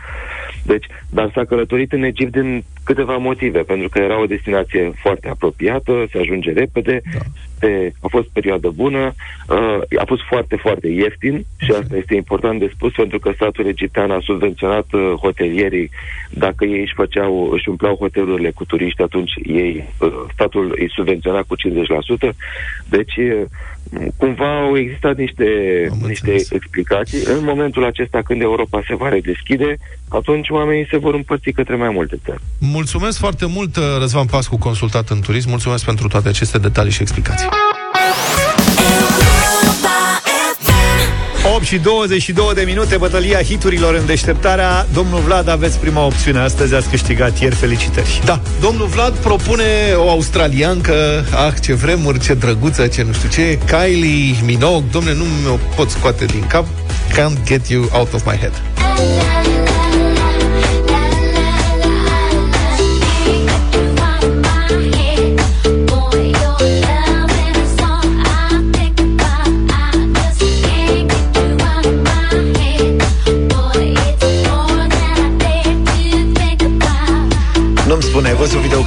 [0.65, 5.27] Deci, dar s-a călătorit în Egipt din câteva motive, pentru că era o destinație foarte
[5.27, 7.19] apropiată, se ajunge repede, da.
[7.61, 9.13] Pe, a fost perioadă bună,
[9.49, 13.65] uh, a fost foarte, foarte ieftin și asta este important de spus, pentru că statul
[13.67, 15.89] egiptean a subvenționat uh, hotelierii,
[16.29, 21.41] dacă ei își făceau, își umpleau hotelurile cu turiști, atunci ei, uh, statul îi subvenționa
[21.47, 22.33] cu 50%,
[22.89, 23.41] deci uh,
[24.17, 25.45] cumva au existat niște,
[26.07, 27.19] niște explicații.
[27.25, 31.89] În momentul acesta, când Europa se va redeschide, atunci oamenii se vor împărți către mai
[31.89, 32.41] multe țări.
[32.59, 35.49] Mulțumesc foarte mult, uh, Răzvan Pascu, consultat în turism.
[35.49, 37.47] Mulțumesc pentru toate aceste detalii și explicații.
[41.61, 44.87] 8 și 22 de minute, bătălia hiturilor în deșteptarea.
[44.93, 48.21] Domnul Vlad, aveți prima opțiune astăzi, ați câștigat ieri, felicitări.
[48.25, 53.59] Da, domnul Vlad propune o australiancă, ah, ce vremuri, ce drăguță, ce nu știu ce,
[53.65, 56.65] Kylie Minogue, domne, nu mi-o pot scoate din cap,
[57.13, 58.61] Can't Get You Out of My Head.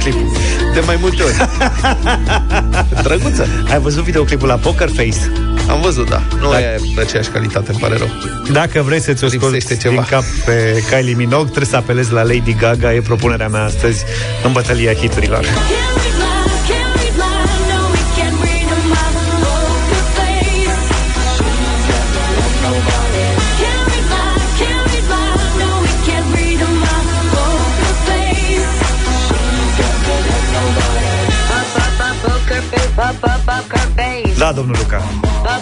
[0.09, 0.37] Videoclipul?
[0.73, 1.33] De mai multe ori.
[3.03, 3.47] Drăguță.
[3.71, 5.31] Ai văzut videoclipul la Poker Face?
[5.69, 6.21] Am văzut, da.
[6.41, 6.59] Nu Da.
[6.59, 8.07] e de aceeași calitate, îmi pare rău.
[8.51, 9.93] Dacă vrei să-ți o scoți Lipsește ceva.
[9.93, 14.03] din cap pe Kylie Minogue, trebuie să apelezi la Lady Gaga, e propunerea mea astăzi
[14.43, 15.45] în bătălia hiturilor.
[34.37, 35.01] Da, domnul Luca.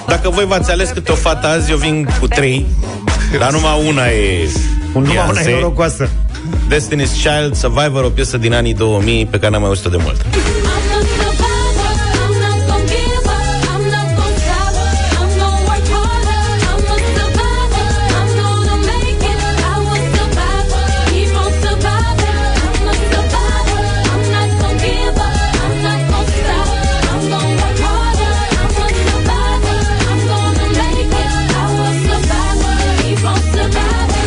[0.07, 2.65] Dacă voi v-ați ales câte o fată azi, eu vin cu trei,
[3.39, 4.49] dar numai una e
[4.93, 5.51] Un numai una e Beyoncé.
[5.51, 6.09] norocoasă.
[6.69, 10.25] Destiny's Child, Survivor, o piesă din anii 2000 pe care n-am mai auzit-o de mult.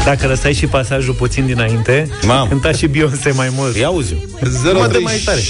[0.07, 2.47] Dacă lăsai și pasajul puțin dinainte, Mamă.
[2.49, 3.75] cânta și Beyoncé mai mult.
[3.75, 4.19] Îi auzi eu.
[4.73, 5.41] Mă dă mai tare.
[5.41, 5.45] 0372069599.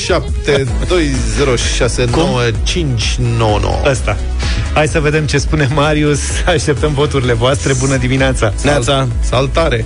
[3.91, 4.17] Ăsta.
[4.75, 6.21] Hai să vedem ce spune Marius.
[6.47, 7.73] Așteptăm voturile voastre.
[7.79, 8.53] Bună dimineața!
[8.65, 9.09] Neața.
[9.21, 9.85] Saltare.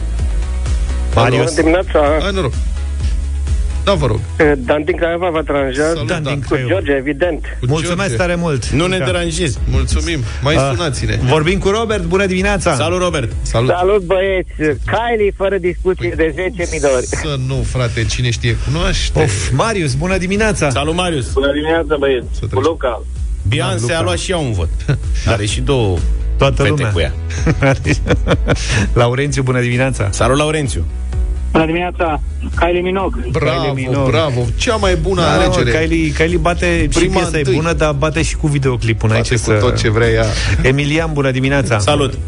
[1.15, 1.55] Marius.
[1.55, 2.53] dimineața, Hai noroc.
[3.85, 4.21] Da, vă rog.
[4.59, 5.93] Dan din Craiova vă tranjează.
[5.95, 6.33] Salut, Dan Dan.
[6.33, 6.73] din Cu Craiova.
[6.73, 7.41] George, evident.
[7.61, 8.17] Cu Mulțumesc George.
[8.17, 8.67] tare mult!
[8.69, 9.05] Nu ne Da.
[9.05, 9.59] deranjezi.
[9.71, 10.21] Mulțumim.
[10.43, 10.71] Mai Ah.
[10.75, 11.19] sunați-ne.
[11.23, 12.75] Vorbim cu Robert, bună dimineața!
[12.75, 13.33] Salut, Robert.
[13.43, 13.69] Salut.
[13.69, 17.07] Salut băieți, Kylie fără discuție de 10.000 de ori.
[17.07, 19.23] Să nu, frate, cine știe, cunoaște.
[19.23, 20.71] Of, Marius, bună dimineața!
[20.71, 21.33] Salut, Marius.
[21.33, 22.65] Bună dimineața băieți, Să cu treci.
[22.65, 23.03] Luca.
[23.49, 23.97] Beyoncé Luca.
[23.99, 24.69] a luat și ea un vot.
[25.27, 25.99] Are și două
[26.39, 26.91] Toată fete lumea.
[26.93, 27.13] cu ea.
[28.93, 30.09] Laurențiu, bună dimineața!
[30.11, 30.85] Salut, Laurențiu.
[31.53, 32.21] Bună dimineața,
[32.59, 33.23] Kylie Minogue.
[33.31, 34.11] Bravo, Kylie Minogue.
[34.11, 34.47] bravo.
[34.57, 35.71] Cea mai bună Da, alegere.
[35.71, 37.53] mă, Kylie, Kylie bate Prima și piesa întâi.
[37.53, 39.09] e bună, dar bate și cu videoclipul.
[39.09, 39.57] N-ai Bate ce cu să...
[39.57, 40.25] tot ce vrea ea.
[40.63, 41.79] Emilian, bună dimineața!
[41.79, 42.19] Salut!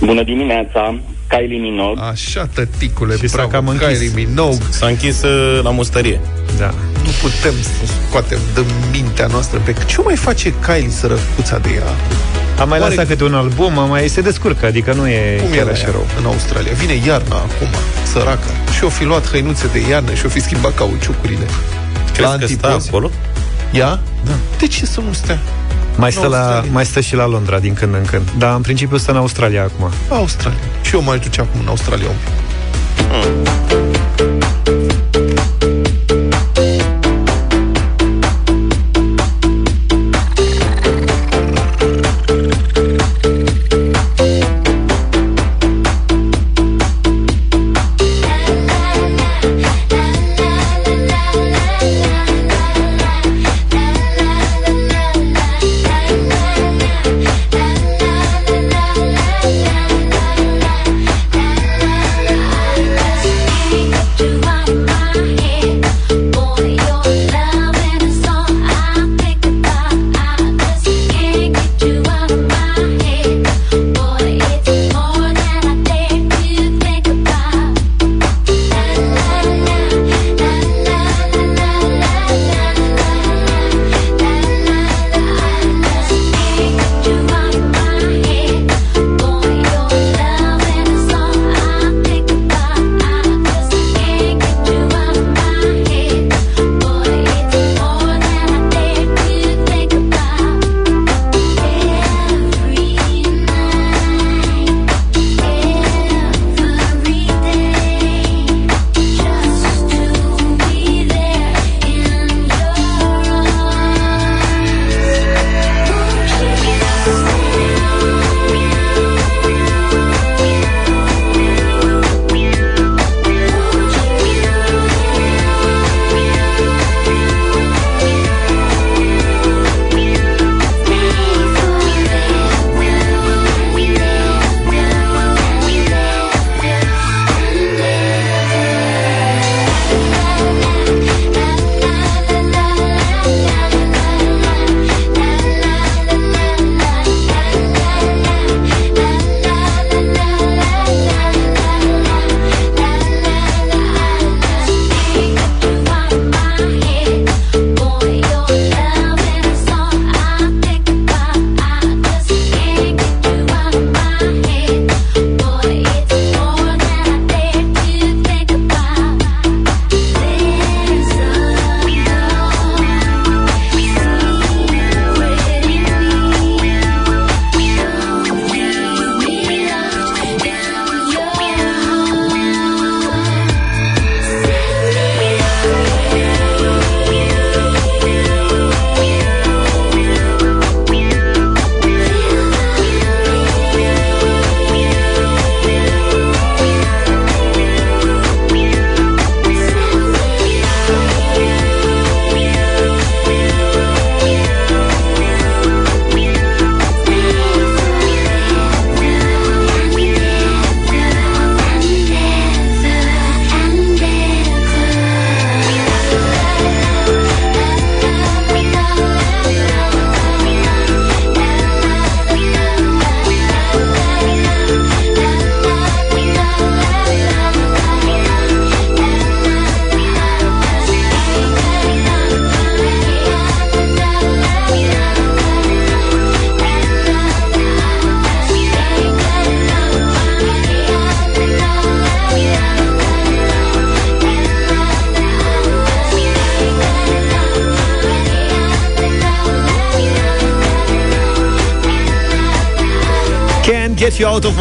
[0.00, 2.02] Bună dimineața, Kylie Minogue.
[2.10, 3.86] Așa, tăticule, Și s-a bravo, cam închis.
[3.98, 4.58] Kylie Minogue.
[4.70, 6.20] S-a închis uh, la mustărie.
[6.58, 6.70] Da.
[7.04, 8.60] Nu putem să scoatem de
[8.92, 9.74] mintea noastră pe...
[9.86, 11.82] Ce mai face Kylie sărăcuța de ea?
[12.58, 15.52] A mai Oare- lăsat câte un album, a mai se descurcă, adică nu e Cum
[15.52, 16.06] e chiar la așa ea rău.
[16.18, 16.72] în Australia?
[16.72, 17.68] Vine iarna acum,
[18.12, 18.50] săraca.
[18.76, 21.46] Și-o fi luat hăinuțe de iarnă și-o fi schimbat cauciucurile.
[22.12, 22.88] Crezi că stă antipozi.
[22.88, 23.10] acolo?
[23.72, 24.00] Ea?
[24.24, 24.32] Da.
[24.58, 25.38] De ce să nu stea?
[25.96, 26.70] Mai În stă, la, Australia.
[26.72, 28.28] mai stă și la Londra din când în când.
[28.38, 29.90] Dar în principiu stă în Australia acum.
[30.08, 30.58] Australia.
[30.82, 32.32] Și eu m-aș duce acum în Australia un pic.
[33.80, 33.87] Get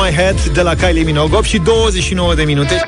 [0.07, 2.81] My Head de la Kylie Minogue 8 și 29 de minute.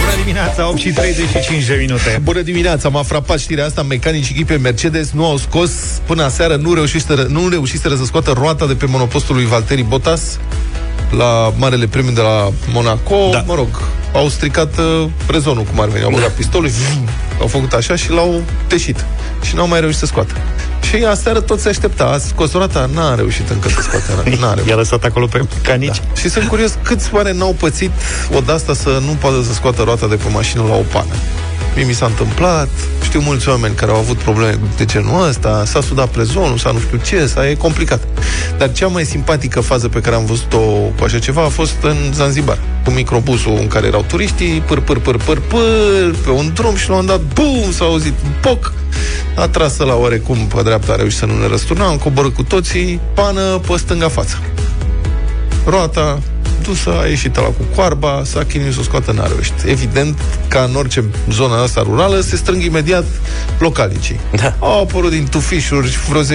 [0.00, 2.20] Bună dimineața, 8 și 35 de minute.
[2.22, 5.70] Bună dimineața, m-a frapat știrea asta Mecanicii echipei Mercedes nu au scos
[6.06, 10.38] Până aseară nu reușiseră, nu reușiseră să scoată roata de pe monopostul lui Valtteri Bottas
[11.10, 13.42] La Marele Premiu de la Monaco Da.
[13.46, 13.68] Mă rog,
[14.12, 16.70] au stricat uh, rezonul Cum ar veni, au băgat pistolul
[17.40, 19.04] Au făcut așa și l-au teșit
[19.42, 20.32] Și n-au mai reușit să scoată
[20.88, 22.04] Și aseară tot se aștepta.
[22.04, 24.30] A scos roata, n-a reușit încă să scoate roata.
[24.40, 24.68] N-a reușit.
[24.70, 25.96] I-a lăsat acolo pe mecanici.
[25.96, 26.20] Da.
[26.20, 27.90] Și sunt curios câți oare n-au pățit
[28.36, 31.12] o de asta să nu poată să scoată roata de pe mașină la o pană.
[31.76, 32.68] Mie mi s-a întâmplat,
[33.02, 36.78] știu mulți oameni care au avut probleme de genul ăsta, s-a sudat plezonul, sau nu
[36.78, 38.00] știu ce, s-a, e complicat.
[38.58, 40.58] Dar cea mai simpatică fază pe care am văzut-o
[40.98, 44.98] cu așa ceva a fost în Zanzibar, cu microbusul în care erau turiștii, păr, păr,
[44.98, 48.72] păr, păr, păr, pe un drum și la un dat, bum, s-a auzit poc,
[49.36, 52.42] a tras la oarecum pe dreapta, a reușit să nu ne răsturnăm, am coborât cu
[52.42, 54.38] toții, pană pe stânga față.
[55.66, 56.18] Roata
[56.62, 59.54] dusă, a ieșit la cu coarba, s-a chinuit să o scoată, n-a reușit.
[59.66, 63.04] Evident, ca în orice zona asta rurală, se strâng imediat
[63.58, 64.20] localicii.
[64.36, 64.54] Da.
[64.58, 66.26] Au apărut din tufișuri vreo 10-15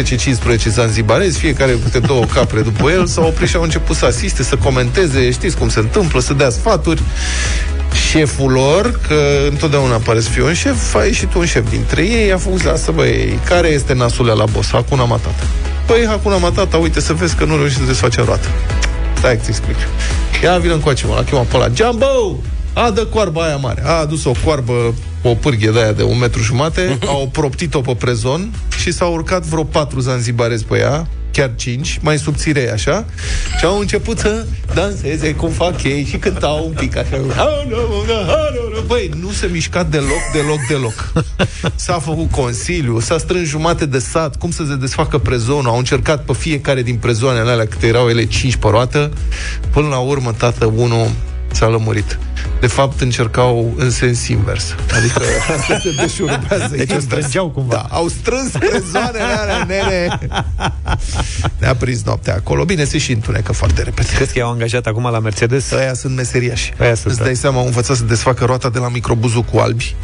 [0.67, 4.43] zanzibarezi, fiecare cu câte două capre după el, s-au oprit și au început să asiste,
[4.43, 7.01] să comenteze, știți cum se întâmplă, să dea sfaturi.
[8.09, 9.15] Șeful lor, că
[9.49, 12.91] întotdeauna pare să fie un șef, a ieșit un șef dintre ei, a făcut, lasă
[12.91, 14.69] băi, care este nasul la boss?
[14.71, 15.43] Hakuna Matata.
[15.85, 18.47] Păi, Hakuna Matata, uite să vezi că nu reușește să desface roată.
[19.21, 19.75] Stai că ți explic.
[20.43, 21.67] Ia vină încoace, mă, l-a chemat pe ăla.
[21.73, 22.39] Jumbo!
[22.73, 23.81] A, dă coarba aia mare.
[23.85, 27.95] A adus o coarbă, o pârghie de aia de un metru jumate, au proptit-o pe
[27.95, 33.05] prezon și s-au urcat vreo patru zanzibarezi pe ea, chiar cinci, mai subțirei așa,
[33.59, 37.17] și au început să danseze cum fac ei și cântau un pic așa.
[38.87, 41.13] Băi, nu se mișca deloc, deloc, deloc.
[41.75, 46.23] S-a făcut consiliu, s-a strâns jumate de sat, cum să se desfacă prezonul, au încercat
[46.23, 49.11] pe fiecare din prezoanele alea, câte erau ele cinci pe roată,
[49.71, 51.11] până la urmă, tată, unul
[51.51, 52.17] s-a lămurit.
[52.59, 54.75] De fapt, încercau în sens invers.
[54.97, 55.21] Adică
[55.83, 57.03] se deșurubează Deci o invers.
[57.03, 57.73] strângeau cumva.
[57.89, 60.19] Da, au strâns prezoanele alea, nene.
[61.57, 62.63] Ne-a prins noaptea acolo.
[62.65, 64.07] Bine, se și întunecă foarte repede.
[64.15, 65.71] Crezi că i-au angajat acum la Mercedes?
[65.71, 66.73] Aia sunt meseriași.
[66.79, 67.23] Aia sunt, Îți da.
[67.23, 69.95] dai seama, au învățat să desfacă roata de la microbuzul cu albi.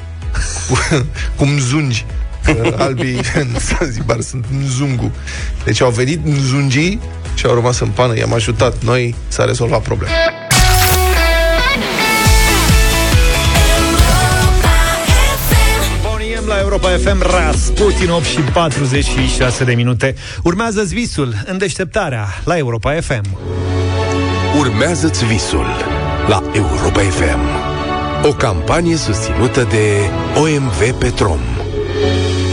[0.69, 1.05] Cu-
[1.37, 2.05] cum zungi.
[2.43, 5.11] Că Albii în Zanzibar sunt mzungu.
[5.63, 6.99] Deci au venit mzungii
[7.35, 8.17] și au rămas în pană.
[8.17, 10.13] I-am ajutat noi s-a rezolvat problema.
[16.57, 22.93] La Europa FM Rasputin 8 și 46 de minute Urmează visul în deșteptarea la Europa
[23.01, 23.37] FM
[24.59, 25.65] Urmează-ți visul
[26.27, 27.39] la Europa FM.
[28.23, 31.56] O campanie susținută de OMV Petrom.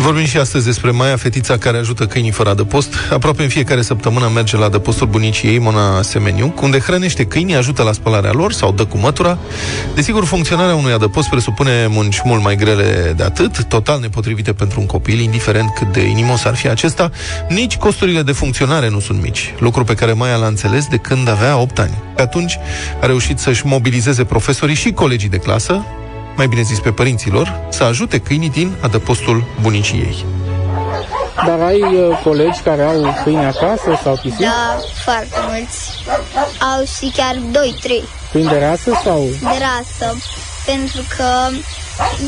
[0.04, 2.94] Vorbim și astăzi despre Maia, fetița care ajută câinii fără adăpost.
[3.10, 7.82] Aproape în fiecare săptămână merge la adăpostul bunicii ei, Mona Semeniuc, unde hrănește câinii, ajută
[7.82, 9.38] la spălarea lor sau dă cu mătura.
[9.94, 14.86] Desigur, funcționarea unui adăpost presupune munci mult mai grele de atât, total nepotrivite pentru un
[14.86, 17.10] copil, indiferent cât de inimos ar fi acesta.
[17.48, 21.28] Nici costurile de funcționare nu sunt mici, lucru pe care Maia l-a înțeles de când
[21.28, 22.02] avea 8 ani.
[22.16, 22.58] Pe atunci
[23.00, 25.84] a reușit să-și mobilizeze profesorii și colegii de clasă,
[26.36, 30.24] mai bine zis pe părinților, să ajute câinii din adăpostul bunicii ei.
[31.46, 34.40] Dar ai uh, colegi care au câini acasă sau pisici?
[34.40, 35.78] Da, foarte mulți.
[36.76, 37.40] Au și chiar 2-3
[38.32, 39.20] Câini de rasă sau?
[39.40, 40.16] de rasă.
[40.66, 41.28] Pentru că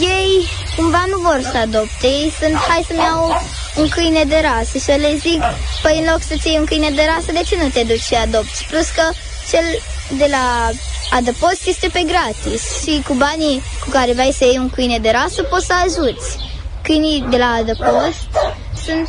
[0.00, 2.06] ei cumva nu vor să adopte.
[2.06, 3.22] Ei sunt, hai să-mi iau
[3.76, 5.40] un câine de rasă și eu le zic,
[5.82, 8.14] păi în loc să-ți iei un câine de rasă, de ce nu te duci și
[8.14, 8.66] adopți?
[8.70, 9.04] Plus că
[9.50, 9.66] cel
[10.18, 10.70] de la
[11.18, 15.10] adăpost este pe gratis și cu banii cu care vrei să iei un câine de
[15.10, 16.38] rasă poți să ajuți.
[16.82, 18.28] Câinii de la adăpost
[18.84, 19.08] sunt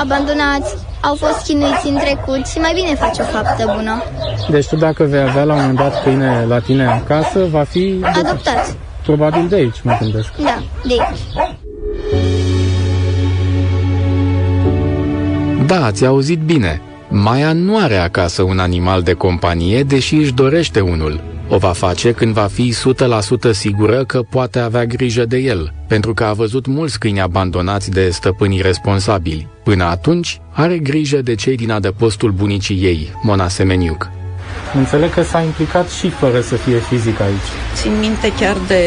[0.00, 4.02] abandonați, au fost chinuiți în trecut și mai bine faci o faptă bună.
[4.50, 7.80] Deci tu dacă vei avea la un moment dat câine la tine acasă, va fi...
[8.00, 8.76] de- Adoptat.
[9.02, 10.28] Probabil de aici, mă gândesc.
[10.36, 11.18] Da, de aici.
[15.66, 16.82] Da, ați auzit bine.
[17.10, 21.20] Maia nu are acasă un animal de companie, deși își dorește unul.
[21.48, 22.74] O va face când va fi
[23.48, 27.90] 100% sigură că poate avea grijă de el, pentru că a văzut mulți câini abandonați
[27.90, 29.48] de stăpânii responsabili.
[29.64, 34.10] Până atunci, are grijă de cei din adăpostul bunicii ei, Mona Semeniuc.
[34.74, 37.48] Înțeleg că s-a implicat și fără să fie fizic aici.
[37.74, 38.82] Țin minte chiar de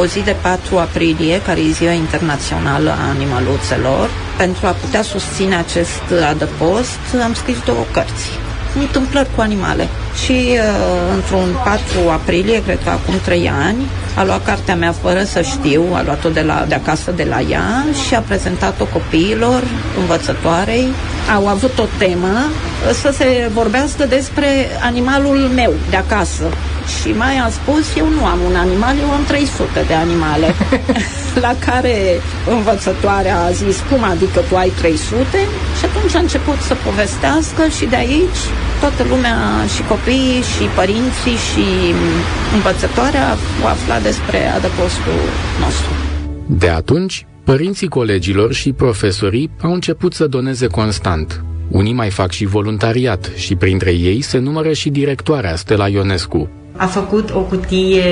[0.00, 4.10] o zi de 4 aprilie, care e ziua internațională a animaluțelor.
[4.38, 8.28] Pentru a putea susține acest adăpost, am scris două cărți.
[8.80, 9.88] Întâmplări cu animale.
[10.24, 13.86] Și uh, într-un 4 aprilie, cred că acum 3 ani,
[14.16, 17.40] a luat cartea mea fără să știu, a luat-o de, la, de acasă de la
[17.40, 19.62] ea și a prezentat-o copiilor,
[19.98, 20.88] învățătoarei.
[21.34, 24.46] Au avut o temă uh, să se vorbească despre
[24.82, 26.44] animalul meu de acasă.
[26.96, 30.48] Și mai a spus, eu nu am un animal, eu am 300 de animale.
[31.46, 31.96] La care
[32.56, 35.38] învățătoarea a zis, cum adică tu ai 300?
[35.78, 38.42] Și atunci a început să povestească și de aici
[38.80, 39.38] toată lumea
[39.74, 41.66] și copiii și părinții și
[42.56, 43.26] învățătoarea
[43.62, 45.20] au aflat despre adăpostul
[45.64, 45.92] nostru.
[46.46, 51.44] De atunci, Părinții colegilor și profesorii au început să doneze constant.
[51.68, 56.50] Unii mai fac și voluntariat și printre ei se numără și directoarea Stella Ionescu.
[56.80, 58.02] A făcut o cutie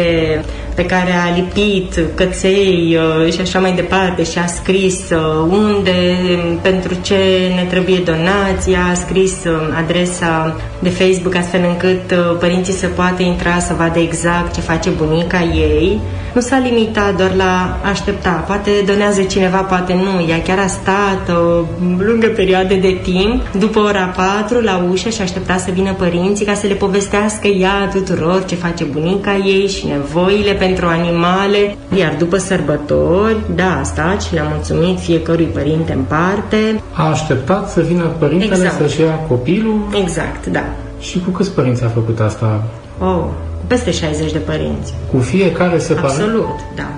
[0.75, 6.17] pe care a lipit căței uh, și așa mai departe și a scris uh, unde,
[6.63, 7.17] pentru ce
[7.55, 9.53] ne trebuie donația, a scris uh,
[9.83, 14.91] adresa de Facebook astfel încât uh, părinții să poată intra să vadă exact ce face
[14.91, 16.01] bunica ei.
[16.37, 18.31] Nu s-a limitat doar la a aștepta.
[18.31, 20.29] Poate donează cineva, poate nu.
[20.29, 21.65] Ea chiar a stat o
[21.99, 26.55] lungă perioadă de timp după ora 4 la ușă și aștepta să vină părinții ca
[26.55, 31.77] să le povestească ea tuturor ce face bunica ei și nevoile pentru animale.
[31.99, 36.81] Iar după sărbători, da, a stat și le-a mulțumit fiecărui părinte în parte.
[36.93, 38.77] A așteptat să vină părintele Exact.
[38.81, 40.65] să-și ia copilul Exact, da.
[41.01, 42.63] și cu câți părinți a făcut asta?
[42.99, 43.25] Oh,
[43.67, 44.95] peste 60 de părinți.
[45.13, 46.11] Cu fiecare separat?
[46.11, 46.89] Absolut, da.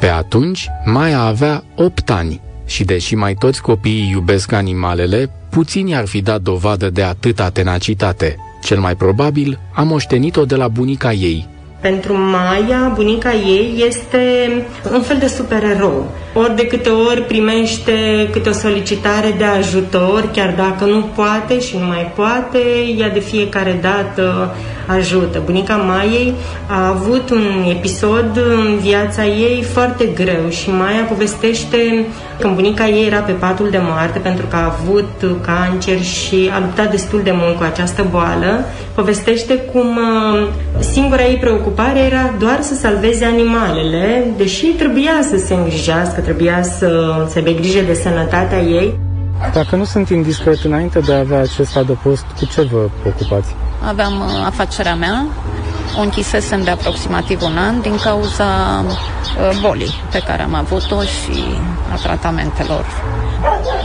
[0.00, 6.06] Pe atunci, Maia avea 8 ani și deși mai toți copiii iubesc animalele, puțini ar
[6.06, 8.36] fi dat dovadă de atâta tenacitate.
[8.66, 11.46] Cel mai probabil a moștenit-o de la bunica ei,
[11.86, 14.52] Pentru Maia, bunica ei este
[14.92, 16.10] un fel de supererou.
[16.34, 17.92] Ori de câte ori primește
[18.32, 22.58] câte o solicitare de ajutor, chiar dacă nu poate și nu mai poate,
[22.98, 24.54] ea de fiecare dată
[24.86, 25.42] ajută.
[25.44, 26.34] Bunica Maiei
[26.66, 32.06] a avut un episod în viața ei foarte greu și Maia povestește
[32.38, 36.58] când bunica ei era pe patul de moarte pentru că a avut cancer și a
[36.58, 38.64] luptat destul de mult cu această boală,
[38.94, 45.54] povestește cum uh, singura ei preocupare era doar să salveze animalele, deși trebuia să se
[45.54, 46.88] îngrijească, trebuia să,
[47.28, 48.98] să aibă grijă de sănătatea ei.
[49.52, 53.54] Dacă nu sunt indiscret, înainte de a avea acest adăpost, cu ce vă ocupați?
[53.88, 55.26] Aveam uh, afacerea mea,
[55.98, 61.44] o închisesem de aproximativ un an din cauza uh, bolii pe care am avut-o și
[61.92, 62.84] a tratamentelor.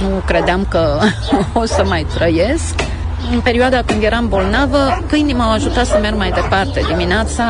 [0.01, 0.99] Nu credeam că
[1.61, 2.75] o să mai trăiesc.
[3.31, 6.81] În perioada când eram bolnavă, câinii m-au ajutat să merg mai departe.
[6.87, 7.43] Dimineața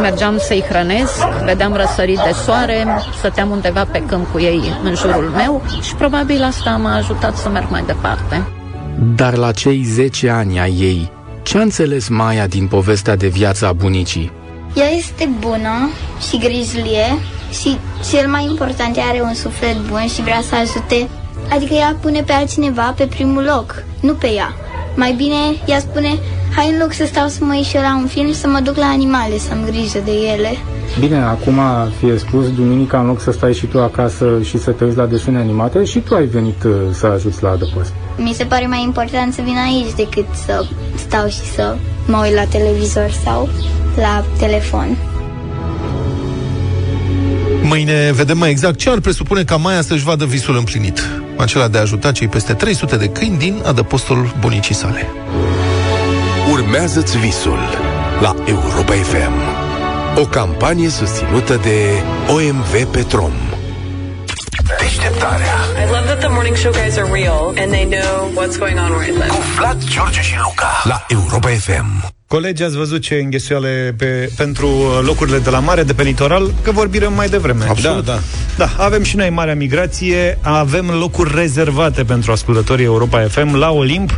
[0.00, 2.86] mergeam să-i hrănesc, vedeam răsărit de soare,
[3.18, 7.48] stăteam undeva pe câmp cu ei în jurul meu și probabil asta m-a ajutat să
[7.48, 8.46] merg mai departe.
[9.16, 11.10] dar la cei 10 ani ai ei,
[11.42, 14.32] ce a înțeles Maia din povestea de viață a bunicii?
[14.74, 15.90] Ea este bună
[16.28, 17.18] și grijlie
[17.60, 17.78] și
[18.10, 21.08] cel mai important, ea are un suflet bun și vrea să ajute.
[21.50, 24.54] Adică ea pune pe altcineva pe primul loc, nu pe ea.
[25.02, 25.36] Mai bine
[25.66, 26.18] ea spune,
[26.56, 28.76] hai în loc să stau să mă ieși eu la un film, să mă duc
[28.76, 30.56] la animale, să am grijă de ele.
[30.98, 31.60] Bine, acum
[31.98, 35.06] fie spus, duminica, în loc să stai și tu acasă și să te uiți la
[35.06, 37.92] desene animate, și tu ai venit uh, să ajuți la adăpost.
[38.16, 41.76] Mi se pare mai important să vin aici decât să stau și să
[42.06, 43.48] mă uit la televizor sau
[43.96, 44.96] la telefon.
[47.62, 51.27] Mâine vedem mai exact ce ar presupune ca Maia să-și vadă visul împlinit.
[51.38, 55.06] Acela de a ajuta cei peste 300 de câini din adăpostul bunicii sale.
[56.50, 57.58] Urmează-ți visul
[58.20, 59.32] la Europa FM.
[60.20, 63.32] O campanie susținută de OMV Petrom.
[64.78, 68.78] Deșteptarea I love that the morning show guys are real and they know what's going
[68.78, 69.32] on where I live.
[69.56, 72.17] Vlad, George și Luca la Europa FM.
[72.28, 74.68] Colegi, ați văzut ce înghesuiale pe, pentru
[75.02, 77.64] locurile de la mare, de pe litoral, că vorbim mai devreme.
[77.68, 78.04] Absolut.
[78.04, 78.18] Da,
[78.56, 84.16] Da, avem și noi Marea Migrație, avem locuri rezervate pentru ascultătorii Europa FM la Olimp.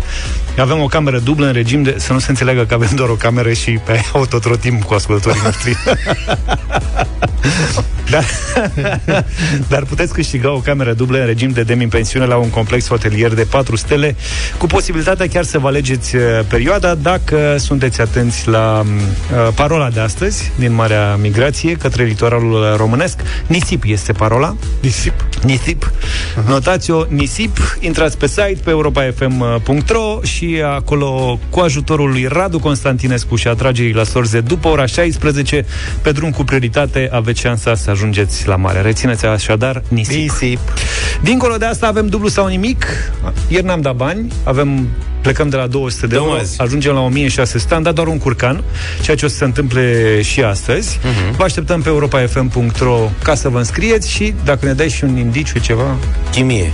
[0.59, 1.95] Avem o cameră dublă în regim de...
[1.99, 5.77] Să nu se înțeleagă că avem doar o cameră și pe autotrotim cu ascultătorii noștri.
[8.11, 8.25] dar,
[9.73, 13.43] dar puteți câștiga o cameră dublă în regim de demi-pensiune la un complex hotelier de
[13.43, 14.17] 4 stele,
[14.59, 20.01] cu posibilitatea chiar să vă alegeți uh, perioada dacă sunteți atenți la uh, parola de
[20.01, 23.21] astăzi din Marea Migrație către litoralul românesc.
[23.47, 24.57] Nisip este parola.
[24.81, 25.13] Nisip.
[25.43, 25.91] Nisip.
[25.91, 26.47] Uh-huh.
[26.49, 33.49] Notați-o Nisip, intrați pe site pe europafm.ro și acolo cu ajutorul lui Radu Constantinescu și
[33.49, 35.65] a tragerii la sorze după ora 16
[36.03, 38.81] pe drum cu prioritate aveți șansa să ajungeți la mare.
[38.81, 40.17] Rețineți așadar Nisip.
[40.17, 40.59] Nisip.
[41.23, 42.87] Dincolo de asta avem dublu sau nimic.
[43.49, 44.89] Ieri n-am dat bani, avem
[45.21, 46.61] plecăm de la 200 de Dăm euro, azi.
[46.61, 48.63] ajungem la 1600, am dat doar un curcan,
[49.03, 50.99] ceea ce o să se întâmple și astăzi.
[51.03, 51.37] Mhm.
[51.37, 55.59] Vă așteptăm pe europafm.ro ca să vă înscrieți și dacă ne dai și un indiciu,
[55.59, 55.97] ceva...
[56.31, 56.73] Chimie.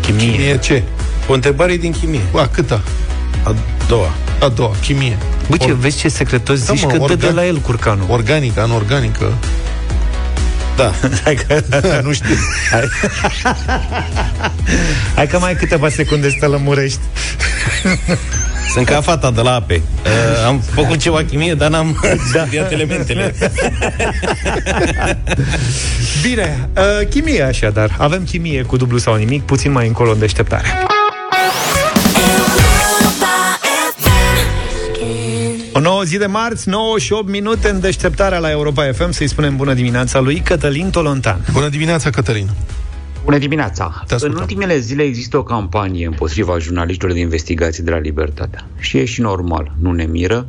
[0.00, 0.30] Chimie.
[0.30, 0.82] Chimie ce?
[1.26, 2.20] O întrebare din chimie.
[2.36, 2.80] A câta?
[3.42, 3.54] A
[3.88, 4.10] doua.
[4.40, 5.16] A doua, chimie.
[5.48, 7.56] Bă, ce, Or- vezi ce secretos Da, zici mă, că dă de organ- la el
[7.56, 8.06] curcanul.
[8.08, 9.32] Organică, anorganică.
[10.76, 10.92] Da.
[11.24, 11.62] Hai că,
[12.06, 12.34] nu știu.
[12.70, 12.88] Hai.
[15.14, 16.98] Hai că mai ai câteva secunde să te lămurești.
[18.70, 19.82] Sunt ca fata de la ape.
[20.04, 22.08] Uh, am făcut ceva chimie, dar n-am da.
[22.42, 23.34] studiat elementele.
[26.22, 27.96] Bine, uh, chimie așadar.
[27.98, 30.66] Avem chimie cu dublu sau nimic, puțin mai încolo în deșteptare.
[35.72, 39.10] O nouă zi de marți, 9 și 8 minute în deșteptarea la Europa FM.
[39.10, 41.40] Să-i spunem bună dimineața lui Cătălin Tolontan.
[41.52, 42.48] Bună dimineața, Cătălin.
[43.24, 44.04] Bună dimineața!
[44.18, 48.66] În ultimele zile există o campanie împotriva jurnaliștilor de investigații de la Libertatea.
[48.78, 50.46] Și e și normal, nu ne miră,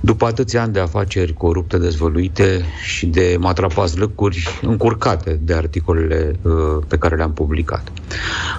[0.00, 6.52] după atâția ani de afaceri corupte dezvăluite și de matrapați lăcuri încurcate de articolele uh,
[6.88, 7.92] pe care le-am publicat.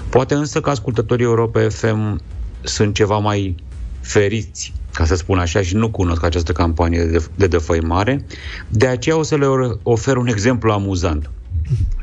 [0.08, 2.20] Poate însă că ascultătorii Europa FM
[2.62, 3.54] sunt ceva mai
[4.00, 8.26] feriți, ca să spun așa, și nu cunosc această campanie de, de defăimare.
[8.68, 9.46] De aceea o să le
[9.82, 11.30] ofer un exemplu amuzant.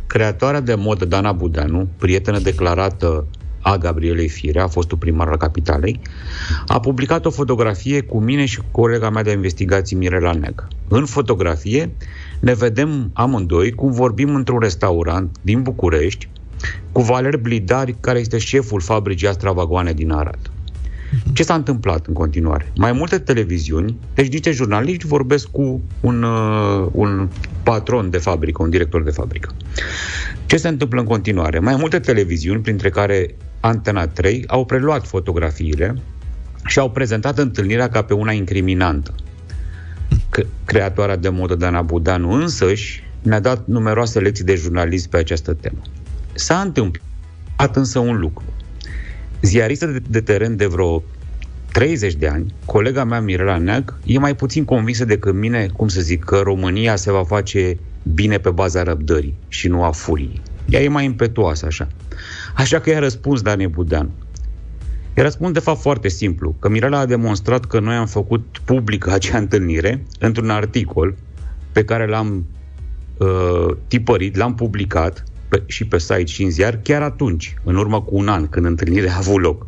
[0.10, 3.28] Creatoarea de modă Dana Budeanu, prietenă declarată
[3.62, 6.00] a Gabrielei Firea, a fostul primar al capitalei,
[6.68, 10.68] a publicat o fotografie cu mine și cu colega mea de investigații Mirela Neg.
[10.88, 11.92] În fotografie
[12.40, 16.30] ne vedem amândoi cum vorbim într-un restaurant din București
[16.92, 20.52] cu Valer Blidari, care este șeful fabricii Astra Vagoane din Arad.
[21.34, 22.72] Ce s-a întâmplat în continuare?
[22.76, 27.30] Mai multe televiziuni, deci niște jurnaliști vorbesc cu un, uh, un
[27.64, 29.50] patron de fabrică, un director de fabrică.
[30.46, 31.60] Ce se întâmplă în continuare?
[31.60, 35.96] Mai multe televiziuni, printre care Antena 3, au preluat fotografiile
[36.66, 39.14] și au prezentat întâlnirea ca pe una incriminantă.
[40.10, 45.54] C- creatoarea de modă Dana Budanu însăși ne-a dat numeroase lecții de jurnalism pe această
[45.54, 45.82] temă.
[46.34, 48.44] S-a întâmplat însă un lucru.
[49.42, 51.04] Ziaristă de, de teren de vreo
[51.72, 56.02] 30 de ani, colega mea Mirela Neag e mai puțin convinsă decât mine, cum să
[56.02, 57.78] zic, că România se va face
[58.14, 60.42] bine pe baza răbdării și nu a furiei.
[60.70, 61.88] Ea e mai impetuoasă așa.
[62.56, 64.10] Așa că i-a răspuns Dane Budean.
[65.18, 69.12] I-a răspuns de fapt foarte simplu, că Mirela a demonstrat că noi am făcut publică
[69.14, 71.16] acea întâlnire într-un articol
[71.72, 72.46] pe care l-am
[73.18, 78.02] uh, tipărit, l-am publicat pe, și pe site și în ziar chiar atunci, în urmă
[78.02, 79.68] cu un an, când întâlnirea a avut loc.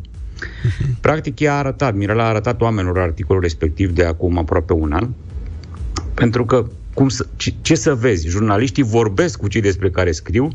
[1.00, 5.08] Practic, ea a arătat, Mirela a arătat oamenilor articolul respectiv de acum aproape un an,
[6.14, 8.28] pentru că cum să, ce, ce să vezi?
[8.28, 10.48] Jurnaliștii vorbesc cu cei despre care scriu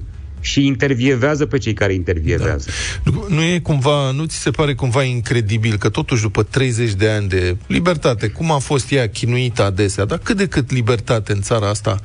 [0.48, 2.70] și intervievează pe cei care intervievează.
[3.04, 7.10] Nu, nu e cumva, nu ți se pare cumva incredibil că totuși după 30 de
[7.10, 11.42] ani de libertate, cum a fost ea chinuită adesea, dar cât de cât libertate în
[11.42, 12.00] țara asta,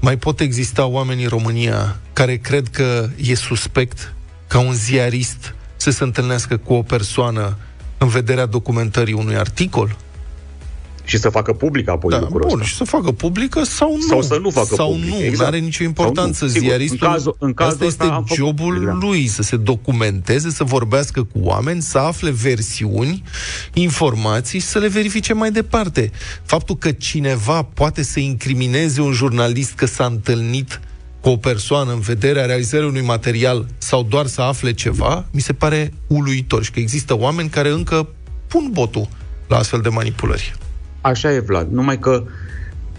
[0.00, 4.14] mai pot exista oameni în România care cred că e suspect
[4.46, 7.58] ca un ziarist să se întâlnească cu o persoană
[7.98, 9.96] în vederea documentării unui articol?
[11.04, 12.64] Și să facă public apoi Da, lucrul bun, ăsta.
[12.64, 14.00] și să facă publică sau nu.
[14.08, 15.38] Sau să nu facă sau public, nu, exact.
[15.38, 16.32] nu are nicio importanță.
[16.38, 16.68] Sau nu, sigur.
[16.68, 18.92] Ziaristul, În cazul- în cazul asta ăsta este am făcut jobul public, da.
[19.00, 23.22] lui, să se documenteze, să vorbească cu oameni, să afle versiuni,
[23.72, 26.10] informații și să le verifice mai departe.
[26.42, 30.80] Faptul că cineva poate să incrimineze un jurnalist că s-a întâlnit
[31.20, 35.52] cu o persoană în vederea realizării unui material sau doar să afle ceva, mi se
[35.52, 38.08] pare uluitor și că există oameni care încă
[38.46, 39.08] pun botul
[39.48, 40.54] la astfel de manipulări.
[41.04, 41.70] Așa e, Vlad.
[41.70, 42.24] Numai că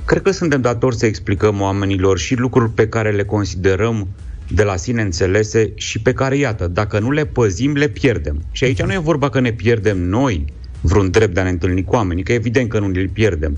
[0.05, 4.07] cred că suntem datori să explicăm oamenilor și lucruri pe care le considerăm
[4.47, 8.43] de la sine înțelese și pe care, iată, dacă nu le păzim, le pierdem.
[8.51, 10.45] Și aici nu e vorba că ne pierdem noi
[10.81, 13.57] vreun drept de a ne întâlni cu oamenii, că evident că nu îl pierdem.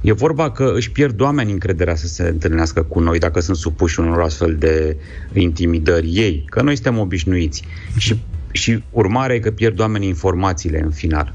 [0.00, 4.00] E vorba că își pierd oamenii încrederea să se întâlnească cu noi dacă sunt supuși
[4.00, 4.96] unor astfel de
[5.32, 7.64] intimidări ei, că noi suntem obișnuiți.
[7.96, 8.20] Și,
[8.52, 11.34] și urmarea e că pierd oamenii informațiile în final.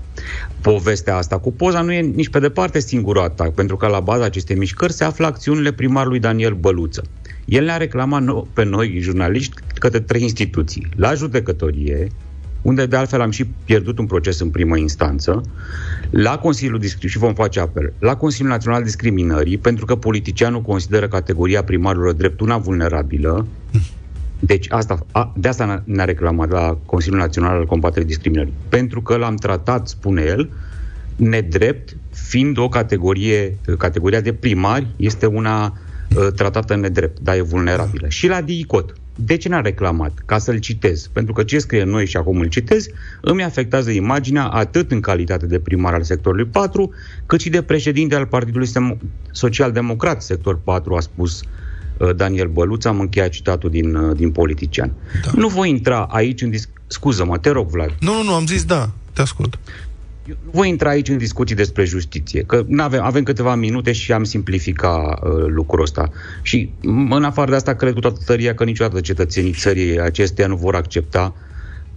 [0.61, 4.23] Povestea asta cu poza nu e nici pe departe singurul atac, pentru că la baza
[4.23, 7.03] acestei mișcări se află acțiunile primarului Daniel Băluță.
[7.45, 10.87] El ne-a reclamat no- pe noi, jurnaliști, către trei instituții.
[10.95, 12.07] La judecătorie,
[12.61, 15.41] unde de altfel am și pierdut un proces în primă instanță,
[16.09, 21.07] la Consiliul Discri- și vom face apel, la Consiliul Național Discriminării, pentru că politicianul consideră
[21.07, 23.47] categoria primarilor drept una vulnerabilă,
[24.39, 28.53] deci asta, a, de asta ne- ne-a reclamat la Consiliul Național al Combaterii Discriminării.
[28.69, 30.49] Pentru că l-am tratat, spune el,
[31.15, 35.65] nedrept, fiind o categorie, categoria de primari, este una
[36.15, 38.07] uh, tratată nedrept, dar e vulnerabilă.
[38.09, 38.93] Și la DICOT.
[39.19, 40.11] De ce n-a reclamat?
[40.25, 41.07] Ca să-l citez.
[41.13, 42.87] Pentru că ce scrie noi și acum îl citez,
[43.21, 46.93] îmi afectează imaginea atât în calitate de primar al sectorului 4,
[47.25, 48.97] cât și de președinte al Partidului Sem-
[49.31, 51.47] Social Democrat, sector 4, a spus uh,
[52.15, 54.91] Daniel Băluț, am încheiat citatul din, uh, din politician.
[55.23, 55.31] Da.
[55.35, 57.95] Nu voi intra aici în dis- Scuză-mă, te rog, Vlad.
[57.99, 59.59] Nu, nu, nu, am zis da, te ascult.
[60.25, 64.23] Nu voi intra aici în discuții despre justiție, că avem avem câteva minute și am
[64.23, 66.09] simplifica uh, lucrul ăsta.
[66.41, 70.47] Și m- în afară de asta, cred cu toată tăria că niciodată cetățenii țării acesteia
[70.47, 71.35] nu vor accepta,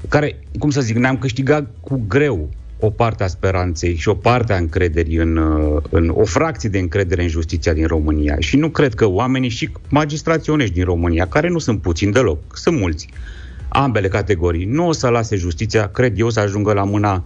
[0.08, 2.50] care, cum să zic, ne-am câștigat cu greu
[2.80, 6.78] o parte a speranței și o parte a încrederii în, uh, în o fracție de
[6.78, 8.36] încredere în justiția din România.
[8.38, 12.38] Și nu cred că oamenii și magistrații onești din România, care nu sunt puțini deloc,
[12.56, 13.08] sunt mulți,
[13.68, 17.24] ambele categorii, nu o să lase justiția, cred eu, să ajungă la mâna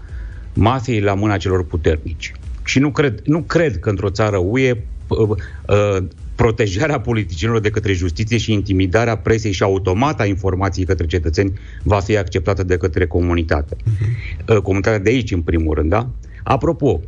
[0.52, 2.32] mafiei, la mâna celor puternici.
[2.64, 4.76] Și nu cred, nu cred că într-o țară UE
[5.09, 6.05] uh, uh,
[6.35, 12.16] protejarea politicienilor de către justiție și intimidarea presei și automata informației către cetățeni va fi
[12.16, 13.76] acceptată de către comunitate.
[14.49, 16.09] Uh, Comunitatea de aici, în primul rând, da?
[16.43, 17.01] Apropo,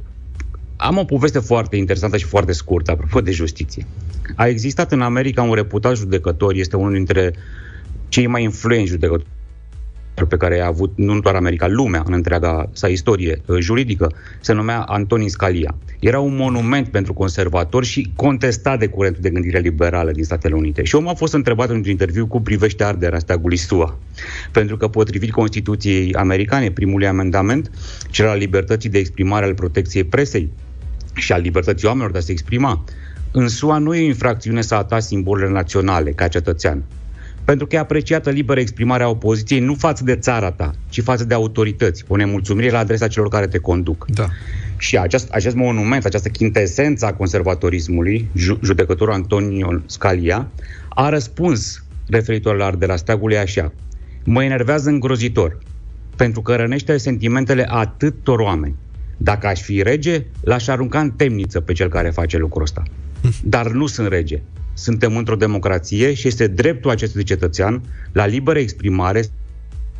[0.76, 3.86] am o poveste foarte interesantă și foarte scurtă, apropo de justiție.
[4.34, 7.34] A existat în America un reputat judecător, este unul dintre
[8.08, 9.26] cei mai influenți judecători
[10.24, 14.52] pe care a avut nu doar America, lumea în întreaga sa istorie uh, juridică, se
[14.52, 15.74] numea Antonin Scalia.
[15.98, 20.84] Era un monument pentru conservatori și contestat de curentul de gândire liberală din Statele Unite.
[20.84, 23.98] Și omul a fost întrebat într-un interviu cu privește arderea steagului SUA.
[24.52, 27.70] Pentru că potrivit Constituției americane, primului amendament,
[28.10, 30.50] cel al libertății de exprimare al protecției presei
[31.14, 32.84] și al libertății oamenilor de a se exprima,
[33.32, 36.84] în SUA nu e o infracțiune să ataci simbolurile naționale ca cetățean
[37.46, 41.34] pentru că e apreciată liberă exprimarea opoziției nu față de țara ta, ci față de
[41.34, 42.04] autorități.
[42.08, 44.06] O nemulțumire la adresa celor care te conduc.
[44.08, 44.28] Da.
[44.78, 50.48] Și acest, acest monument, această chintesență a conservatorismului, ju- judecătorul Antonio Scalia,
[50.88, 53.72] a răspuns referitor la arderea steagului așa.
[54.24, 55.58] Mă enervează îngrozitor,
[56.16, 58.74] pentru că rănește sentimentele atâtor oameni.
[59.16, 62.82] Dacă aș fi rege, l-aș arunca în temniță pe cel care face lucrul ăsta.
[63.42, 64.42] Dar nu sunt rege.
[64.76, 69.22] Suntem într-o democrație și este dreptul acestui cetățean la liberă exprimare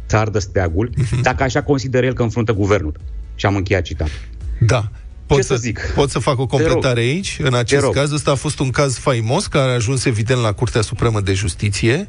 [0.07, 0.91] să ardă steagul,
[1.23, 2.95] dacă așa consideră el că înfruntă guvernul.
[3.35, 4.21] Și am încheiat citatul.
[4.61, 4.91] Da.
[5.27, 5.93] Pot Ce să, să zic?
[5.95, 6.67] Pot să fac o Te rog.
[6.67, 7.37] completare aici?
[7.43, 7.95] În acest rog.
[7.95, 11.33] caz, ăsta a fost un caz faimos care a ajuns evident la Curtea Supremă de
[11.33, 12.09] Justiție,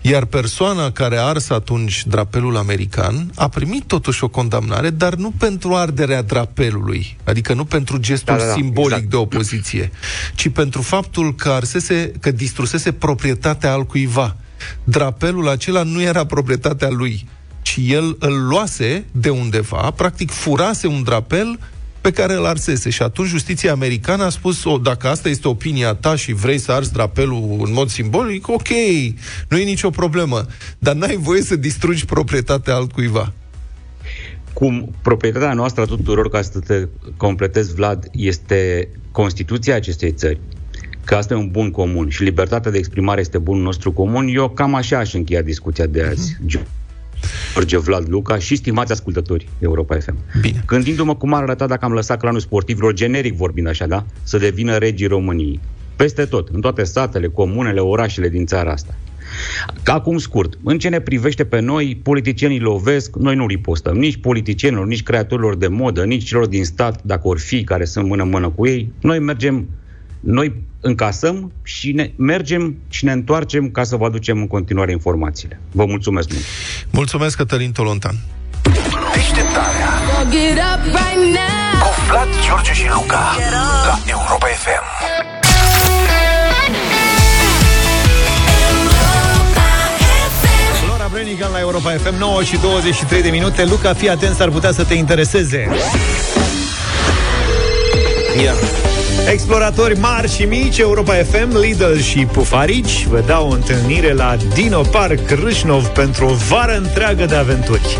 [0.00, 5.32] iar persoana care a ars atunci drapelul american a primit totuși o condamnare, dar nu
[5.38, 9.10] pentru arderea drapelului, adică nu pentru gestul Da, da, da, simbolic exact.
[9.10, 9.90] de opoziție,
[10.34, 14.36] ci pentru faptul că arsese, că distrusese proprietatea al cuiva.
[14.84, 17.28] Drapelul acela nu era proprietatea lui,
[17.62, 21.58] ci el îl luase de undeva, practic furase un drapel
[22.08, 22.90] pe care îl arsese.
[22.90, 26.72] Și atunci justiția americană a spus, o, dacă asta este opinia ta și vrei să
[26.72, 28.68] arzi drapelul în mod simbolic, ok,
[29.48, 30.46] nu e nicio problemă.
[30.78, 33.32] Dar n-ai voie să distrugi proprietatea altcuiva.
[34.52, 40.40] cum proprietatea noastră a tuturor, ca să te completez, Vlad, este Constituția acestei țări,
[41.04, 44.48] că asta e un bun comun și libertatea de exprimare este bunul nostru comun, eu
[44.48, 46.36] cam așa aș încheia discuția de azi.
[47.54, 50.16] George Vlad Luca și stimați ascultători Europa FM.
[50.40, 50.62] Bine.
[50.66, 54.04] Gândindu-mă cum ar arăta dacă am lăsat clanul sportivilor, generic vorbind așa, da?
[54.22, 55.60] Să devină regii României.
[55.96, 58.94] Peste tot, în toate satele, comunele, orașele din țara asta.
[59.84, 63.96] Acum scurt, în ce ne privește pe noi, politicienii lovesc, noi nu ripostăm.
[63.96, 68.06] Nici politicienilor, nici creatorilor de modă, nici celor din stat, dacă or fi, care sunt
[68.06, 68.92] mână-mână cu ei.
[69.00, 69.68] Noi mergem,
[70.20, 75.60] noi încasăm și ne mergem și ne întoarcem ca să vă aducem în continuare informațiile.
[75.70, 76.44] Vă mulțumesc mult!
[76.90, 78.14] Mulțumesc, Cătălin Tolontan.
[79.14, 79.88] Deșteptarea
[81.80, 83.36] Cu Vlad, George și Luca
[83.86, 84.84] La Europa FM
[90.84, 94.72] Flora Brenigan la Europa FM 9 și 23 de minute Luca, fii atent, s-ar putea
[94.72, 95.68] să te intereseze
[98.42, 98.52] Ia.
[99.32, 104.80] Exploratori mari și mici, Europa FM, Lidl și Pufarici vă dau o întâlnire la Dino
[104.80, 107.98] Park Râșnov pentru o vară întreagă de aventuri.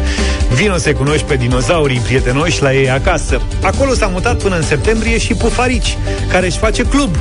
[0.55, 3.41] Vino să cunoști pe dinozaurii prietenoși la ei acasă.
[3.63, 5.97] Acolo s-a mutat până în septembrie și Pufarici,
[6.31, 7.17] care își face club.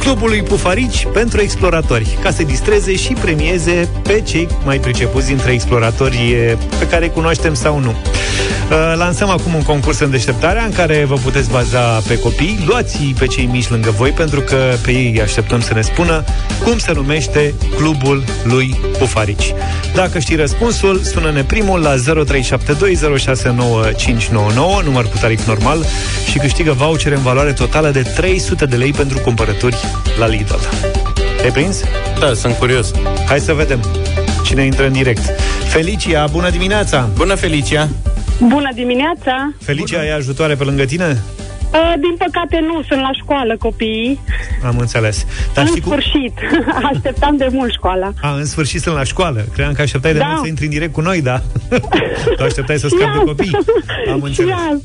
[0.00, 5.52] Clubul lui Pufarici pentru exploratori, ca să distreze și premieze pe cei mai pricepuți dintre
[5.52, 7.94] exploratori eh, pe care îi cunoaștem sau nu.
[8.70, 12.64] Uh, Lansăm acum un concurs în deșteptarea în care vă puteți baza pe copii.
[12.66, 16.24] Luați pe cei mici lângă voi pentru că pe ei așteptăm să ne spună
[16.64, 19.54] cum se numește clubul lui Pufarici.
[19.94, 22.00] Dacă știi răspunsul, sună-ne primul la 0372069599,
[24.84, 25.84] număr cu tarif normal
[26.30, 29.76] și câștigă vouchere în valoare totală de 300 de lei pentru cumpărături
[30.18, 30.54] la Lidl.
[31.42, 31.82] Te prins?
[32.20, 32.92] Da, sunt curios.
[33.26, 33.80] Hai să vedem
[34.44, 35.22] cine intră în direct.
[35.68, 37.08] Felicia, bună dimineața!
[37.16, 37.88] Bună, Felicia!
[38.40, 39.52] Bună dimineața!
[39.62, 41.22] Felicia, ai ajutoare pe lângă tine?
[41.72, 44.20] Uh, Din păcate nu, sunt la școală copiii.
[44.64, 45.26] Am înțeles.
[45.54, 45.90] Dar în știi cum...
[45.90, 46.34] sfârșit.
[46.92, 48.12] Așteptam de mult școala.
[48.22, 49.44] A, în sfârșit sunt la școală.
[49.52, 50.26] Cream că așteptai de Da.
[50.26, 51.42] mult să intri în direct cu noi, da?
[52.36, 53.50] tu așteptai să scapi de copii.
[54.10, 54.54] Am Și înțeles.
[54.70, 54.82] azi.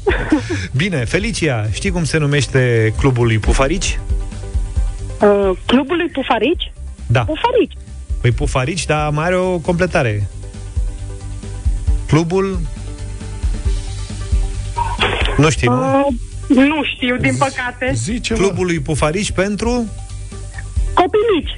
[0.76, 4.00] Bine, Felicia, știi cum se numește clubul lui Pufarici?
[5.22, 6.72] Uh, Clubul lui Pufarici?
[7.08, 7.20] Da.
[7.20, 7.74] Pufarici.
[8.22, 10.28] Păi Pufarici, dar mai are o completare.
[12.08, 12.60] Clubul
[15.38, 16.08] Nu știi, nu?
[16.08, 16.14] Uh,
[16.48, 17.92] nu știu, din păcate.
[17.94, 19.70] Zice, Clubul lui Pufarici pentru...
[20.94, 21.50] Copii mici.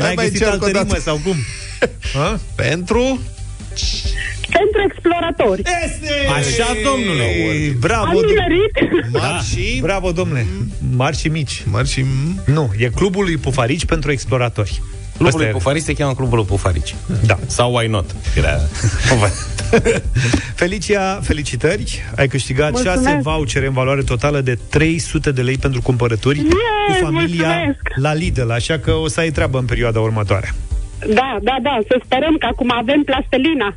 [0.00, 0.84] N-ai mai găsit încerc altă o dată.
[0.84, 1.36] rimă sau cum?
[2.14, 2.40] Ha?
[2.54, 3.20] Pentru...
[4.58, 5.62] Pentru exploratori.
[6.36, 7.24] Așa, domnule.
[7.24, 8.74] Ei, Bravo, Am do- nimerit.
[9.12, 9.80] Mari și...
[9.80, 10.46] bravo, domnule.
[10.96, 11.62] Mari și mici.
[11.70, 12.04] Mari și...
[12.46, 14.82] Nu, e clubul lui Pufarici pentru exploratori.
[15.12, 15.52] Clubul Asta lui e.
[15.52, 16.94] Pufarici se cheamă Clubul lui Pufarici.
[17.26, 17.38] Da.
[17.46, 18.14] Sau Why Not?
[18.36, 18.58] Era...
[20.54, 22.02] Felicia, felicitări!
[22.16, 23.02] Ai câștigat Mulțumesc.
[23.02, 26.48] 6 vouchere în valoare totală de 300 de lei pentru cumpărături Yay,
[26.86, 27.80] cu familia mulțumesc!
[27.94, 30.54] la Lidl, așa că o să ai treabă în perioada următoare.
[31.14, 33.74] Da, da, da, să sperăm că acum avem plastelina.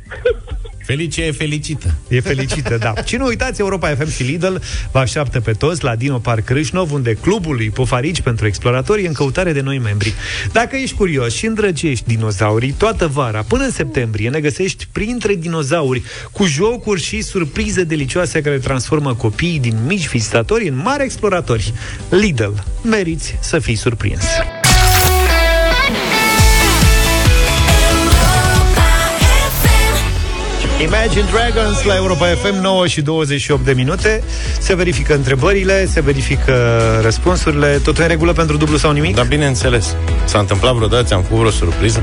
[0.86, 1.94] Felice e felicită.
[2.08, 2.92] E felicită, da.
[3.04, 4.54] Și nu uitați, Europa FM și Lidl
[4.92, 9.06] vă așteaptă pe toți la Dino Park Crâșnov, unde clubul lui Pufarici pentru exploratori e
[9.06, 10.14] în căutare de noi membri.
[10.52, 16.02] Dacă ești curios și îndrăgești dinozaurii, toată vara, până în septembrie, ne găsești printre dinozauri,
[16.32, 21.72] cu jocuri și surprize delicioase care transformă copiii din mici vizitatori în mari exploratori.
[22.10, 24.24] Lidl, meriți să fii surprins.
[30.82, 34.22] Imagine Dragons la Europa FM 9 și 28 de minute
[34.60, 36.54] Se verifică întrebările, se verifică
[37.02, 39.14] răspunsurile Totul în regulă pentru dublu sau nimic?
[39.14, 39.96] Dar bineînțeles.
[40.24, 42.02] S-a întâmplat vreodată, ți-am făcut vreo surpriză?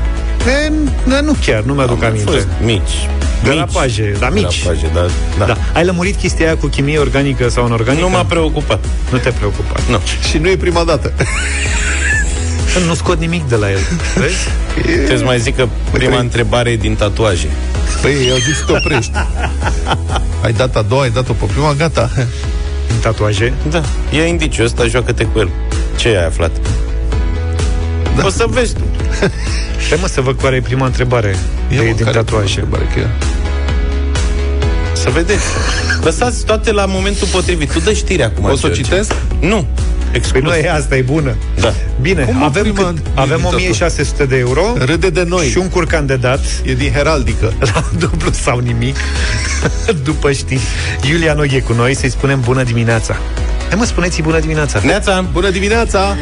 [0.66, 0.72] E,
[1.08, 3.08] da, nu chiar, nu mi-aduc Am aminte fost mici.
[3.44, 5.06] Derapaje, dar mici Derapaje, da,
[5.38, 5.44] da.
[5.44, 5.56] da.
[5.74, 8.04] Ai lămurit chestia aia cu chimie organică sau anorganică?
[8.04, 8.84] Nu m-a preocupat.
[9.10, 10.00] Nu te preocupa Nu.
[10.28, 11.12] Și nu e prima dată.
[12.86, 13.78] Nu scot nimic de la el
[14.14, 14.48] Vezi?
[14.82, 17.48] Trebuie să mai zic că prima întrebare e din tatuaje.
[18.02, 19.12] Păi, eu zic să te oprești.
[20.44, 22.10] ai dat a doua, ai dat-o pe prima, gata.
[22.88, 23.52] În tatuaje?
[23.70, 23.82] Da.
[24.12, 25.50] E indiciu ăsta, joacă-te cu el.
[25.96, 26.50] Ce ai aflat?
[28.16, 28.26] Da.
[28.26, 28.82] O să vezi tu.
[29.86, 31.36] Stai mă să văd care e prima întrebare
[31.72, 33.43] Ia, de, mă, din care e tatuaje prima întrebare, că e?
[35.04, 35.44] Să vedeți.
[36.02, 37.72] Lăsați toate la momentul potrivit.
[37.72, 38.44] Tu dă știrea acum.
[38.44, 38.82] O să o George.
[38.82, 39.12] citesc?
[39.40, 39.66] Nu.
[40.12, 40.42] Exclus.
[40.42, 41.72] Păi nu e asta, e bună Da.
[42.00, 43.56] Bine, Cum, mă, avem, prima cât, avem invitatul?
[43.56, 45.48] 1600 de euro Râde de noi.
[45.48, 47.52] Și un curcan de dat E din heraldică.
[47.74, 48.96] La dublu sau nimic
[50.04, 50.60] După știri
[51.10, 53.16] Iulia nu e cu noi, să-i spunem bună dimineața
[53.68, 55.24] Hai mă, spuneți bună dimineața Neața.
[55.32, 56.16] Bună dimineața!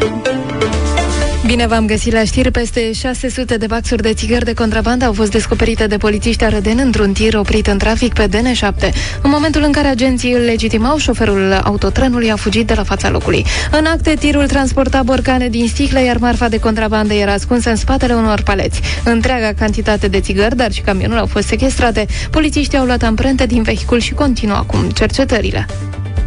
[1.52, 2.50] Bine v-am găsit la știri.
[2.50, 7.12] Peste 600 de baxuri de țigări de contrabandă au fost descoperite de polițiști arădeni într-un
[7.12, 8.92] tir oprit în trafic pe DN7.
[9.22, 13.44] În momentul în care agenții îl legitimau, șoferul autotrenului a fugit de la fața locului.
[13.70, 18.14] În acte, tirul transporta borcane din sticle, iar marfa de contrabandă era ascunsă în spatele
[18.14, 18.80] unor paleți.
[19.04, 22.06] Întreaga cantitate de țigări, dar și camionul au fost sequestrate.
[22.30, 25.66] Polițiștii au luat amprente din vehicul și continuă acum cercetările.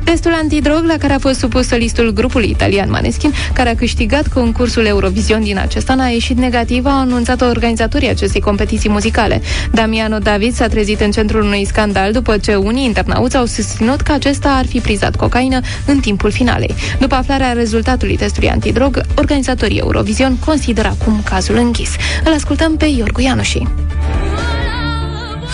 [0.06, 4.86] Testul antidrog la care a fost supus solistul grupului italian Maneskin, care a câștigat concursul
[4.86, 9.41] Eurovision din acest an, a ieșit negativ, a anunțat organizatorii acestei competiții muzicale.
[9.72, 14.12] Damiano David s-a trezit în centrul unui scandal după ce unii internauți au susținut că
[14.12, 16.76] acesta ar fi prizat cocaină în timpul finalei.
[16.99, 21.89] După aflarea rezultatului testului antidrog, organizatorii Eurovision consideră acum cazul închis.
[22.26, 23.62] Îl ascultăm pe Iorgu Ianuși.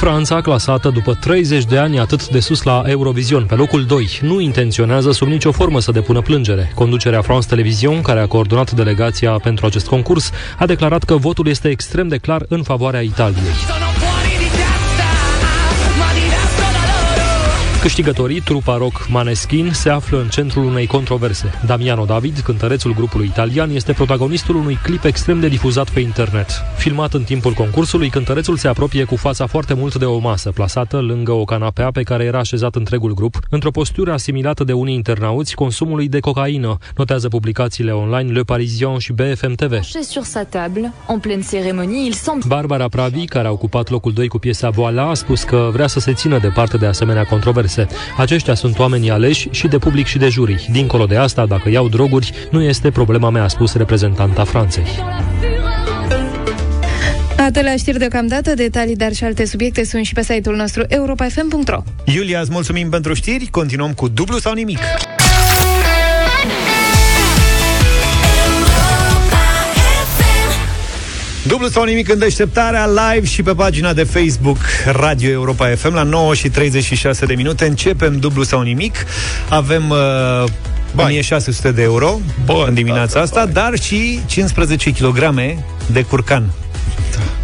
[0.02, 4.40] Franța, clasată după 30 de ani atât de sus la Eurovision, pe locul 2, nu
[4.40, 6.72] intenționează sub nicio formă să depună plângere.
[6.76, 11.70] Conducerea France Television, care a coordonat delegația pentru acest concurs, a declarat că votul este
[11.70, 13.81] extrem de clar în favoarea Italiei.
[17.82, 21.52] Câștigătorii, trupa rock Maneskin, se află în centrul unei controverse.
[21.66, 26.48] Damiano David, cântărețul grupului italian, este protagonistul unui clip extrem de difuzat pe internet.
[26.78, 31.00] Filmat în timpul concursului, cântărețul se apropie cu fața foarte mult de o masă, plasată
[31.00, 35.56] lângă o canapea pe care era așezat întregul grup, într-o postură asimilată de unii internauți
[35.56, 39.84] consumului de cocaină, notează publicațiile online Le Parisien și BFM TV.
[39.84, 44.28] sur sa table, en pleine cérémonie, il semble Barbara Pravi, care a ocupat locul 2
[44.28, 47.71] cu piesa Voila, a spus că vrea să se țină departe de asemenea controverse.
[48.18, 50.66] Aceștia sunt oamenii aleși și de public și de jurii.
[50.72, 54.86] Dincolo de asta, dacă iau droguri, nu este problema mea, a spus reprezentanta Franței.
[57.38, 61.84] Atât la știri deocamdată, detalii, dar și alte subiecte sunt și pe site-ul nostru europafm.ro
[62.06, 64.80] Iulia, îți mulțumim pentru știri Continuăm cu dublu sau nimic
[71.48, 76.04] Dublu sau nimic în deșteptarea live și pe pagina de Facebook Radio Europa FM la
[76.04, 77.66] 9 și 36 de minute.
[77.66, 78.96] Începem dublu sau nimic.
[79.50, 80.44] Avem uh,
[80.96, 85.34] 1600 de euro Bun, în dimineața da, asta, dar și 15 kg
[85.92, 86.52] de curcan.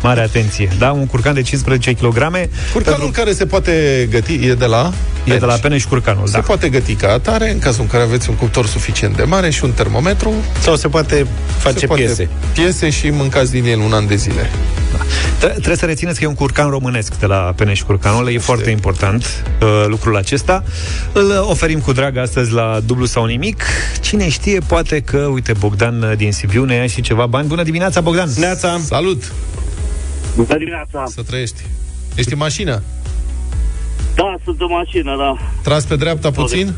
[0.02, 0.92] Mare atenție, da?
[0.92, 2.02] Un curcan de 15 kg.
[2.04, 3.10] Curcanul pentru...
[3.12, 4.94] care se poate găti e de la
[5.34, 6.40] E de la Peneș Curcanul, Se da.
[6.40, 9.64] poate găti ca atare, în cazul în care aveți un cuptor suficient de mare și
[9.64, 10.34] un termometru.
[10.60, 12.30] Sau se poate face se poate piese.
[12.54, 14.50] Piese și mâncați din el un an de zile.
[14.92, 14.98] Da.
[15.40, 18.70] Tre- trebuie să rețineți că e un curcan românesc de la Peneș Curcanul, e foarte
[18.70, 19.24] important
[19.62, 20.64] uh, lucrul acesta.
[21.14, 23.64] Îl oferim cu drag astăzi la dublu sau nimic.
[24.02, 27.48] Cine știe, poate că, uite, Bogdan uh, din Sibiu ne ia și ceva bani.
[27.48, 28.30] Bună dimineața, Bogdan!
[28.38, 28.80] Neața!
[28.84, 29.32] Salut!
[30.36, 31.04] Bună dimineața!
[31.08, 31.62] Să trăiești!
[32.16, 32.82] Ești în mașină?
[34.18, 35.36] Da, sunt în mașină, da.
[35.62, 36.74] Tras pe dreapta puțin?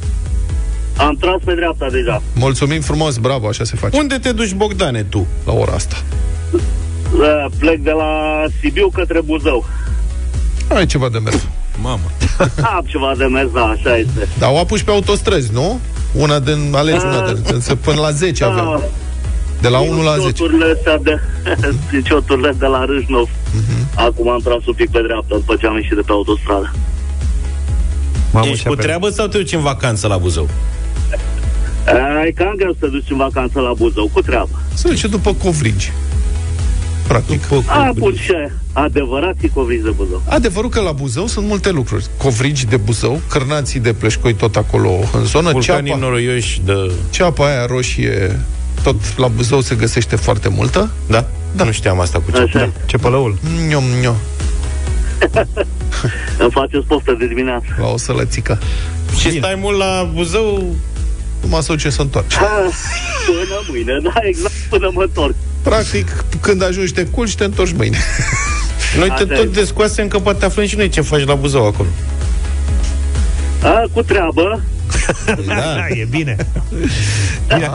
[0.98, 2.22] Am tras pe dreapta deja.
[2.36, 3.98] Mulțumim frumos, bravo, așa se face.
[3.98, 5.28] Unde te duci, Bogdane, tu?
[5.46, 5.96] La ora asta.
[6.54, 9.66] Uh, Plec de la Sibiu către Buzău.
[10.68, 11.48] Ai ceva de mers.
[11.82, 12.12] Mamă.
[12.76, 14.28] Am ceva de mers, da, așa este.
[14.40, 15.80] Dar o apuci pe autostrăzi, nu?
[16.14, 18.50] Una din, alegi una din, să până la 10 Da.
[18.50, 18.84] avem.
[19.62, 20.32] De la 1 la 10.
[20.32, 21.20] Cioturile astea de,
[21.92, 23.30] din cioturile de la Râșnov.
[23.54, 23.88] Mhm.
[23.96, 26.72] Acum am tras un pic pe dreapta după ce am ieșit de pe autostradă.
[28.44, 30.50] Ești cu treabă sau te duci în vacanță la Buzău?
[32.22, 34.62] Ai cam greu să te duci în vacanță la Buzău, cu treabă.
[34.74, 35.92] Se duce după covrigi.
[37.08, 37.44] Practic.
[37.66, 38.34] A, bun, și
[38.74, 40.22] adevărat e covrigi de Buzău.
[40.26, 42.06] Adevărul că la Buzău sunt multe lucruri.
[42.18, 45.52] Covrigi de Buzău, cârnații de pleșcoi tot acolo în zonă.
[45.52, 46.92] Vulcanii ceapa, noroioși de...
[47.10, 48.40] ceapa aia roșie,
[48.84, 50.90] tot la Buzău se găsește foarte multă.
[51.08, 51.26] Da?
[51.56, 51.64] da.
[51.64, 52.42] Nu știam asta cu ce.
[52.42, 52.72] Așa.
[52.86, 53.38] Ce pălăul?
[53.68, 54.16] Niom, niom.
[56.44, 57.66] Îmi faceți poftă de dimineață.
[57.80, 58.60] La o sălățică.
[59.20, 60.76] Și stai mult la Buzău?
[61.42, 62.38] Numai să ce să întoarce.
[62.38, 62.46] Ha,
[63.26, 65.34] Până mâine, da, exact, până mă întorc.
[65.62, 67.98] Practic, când ajungi te culci, te întorci mâine.
[68.98, 69.60] Noi te Asta tot e.
[69.60, 71.90] descoasem că poate aflăm și noi ce faci la Buzău acolo.
[73.64, 74.62] A, cu treabă.
[75.46, 76.36] Da, e bine.
[77.48, 77.70] bine.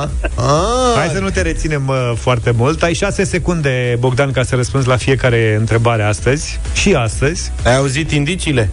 [0.96, 2.82] Hai să nu te reținem uh, foarte mult.
[2.82, 6.60] Ai 6 secunde, Bogdan, ca să răspunzi la fiecare întrebare astăzi.
[6.74, 7.52] Și astăzi.
[7.64, 8.70] Ai auzit indiciile?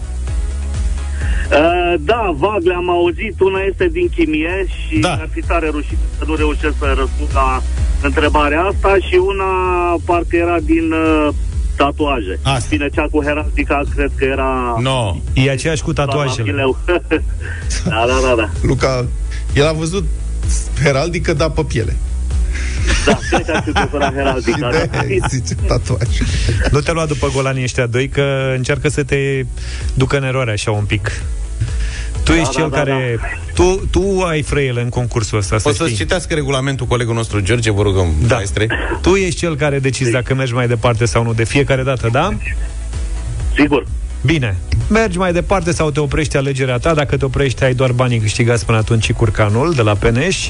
[1.52, 3.40] Uh, da, vag le-am auzit.
[3.40, 5.10] Una este din chimie și Da.
[5.12, 7.62] ar fi tare rușit să nu reușesc să răspund la
[8.02, 9.44] întrebarea asta și una
[10.04, 11.28] parcă era din uh,
[11.84, 12.38] tatuaje.
[12.42, 12.66] Asta.
[12.70, 14.76] Bine, cea cu heraldica cred că era...
[14.80, 15.16] No.
[15.32, 16.50] E aceeași cu tatuajele.
[16.50, 16.78] Chileu.
[17.84, 18.50] da, da, da, da.
[18.62, 19.06] Luca,
[19.54, 20.04] el a văzut
[20.82, 21.96] heraldică, da, pe piele.
[23.06, 24.70] Da, cred că ar fi preferat heraldica.
[24.70, 25.00] da.
[25.28, 26.08] Zice, tatuaj.
[26.70, 29.44] Nu te lua după golanii ăștia doi, că încearcă să te
[29.94, 31.10] ducă în eroare așa un pic.
[32.24, 33.18] Tu Da, ești da, cel da, care...
[33.54, 35.96] Tu, tu ai frâiele în concursul ăsta, să O să-ți știi.
[36.02, 38.34] citească regulamentul colegul nostru George, vă rugăm, Da.
[38.34, 38.66] maestre.
[39.00, 42.28] Tu ești cel care decizi dacă mergi mai departe sau nu, de fiecare dată, da?
[43.56, 43.86] Sigur.
[44.24, 44.56] Bine.
[44.88, 46.94] Mergi mai departe sau te oprești alegerea ta.
[46.94, 50.48] Dacă te oprești, ai doar banii câștigați până atunci și curcanul de la Peneș.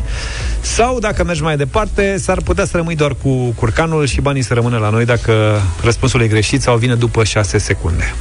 [0.61, 4.55] Sau dacă mergi mai departe, s-ar putea să rămâi doar cu curcanul și banii să
[4.55, 8.15] rămână la noi dacă răspunsul e greșit sau vine după 6 secunde.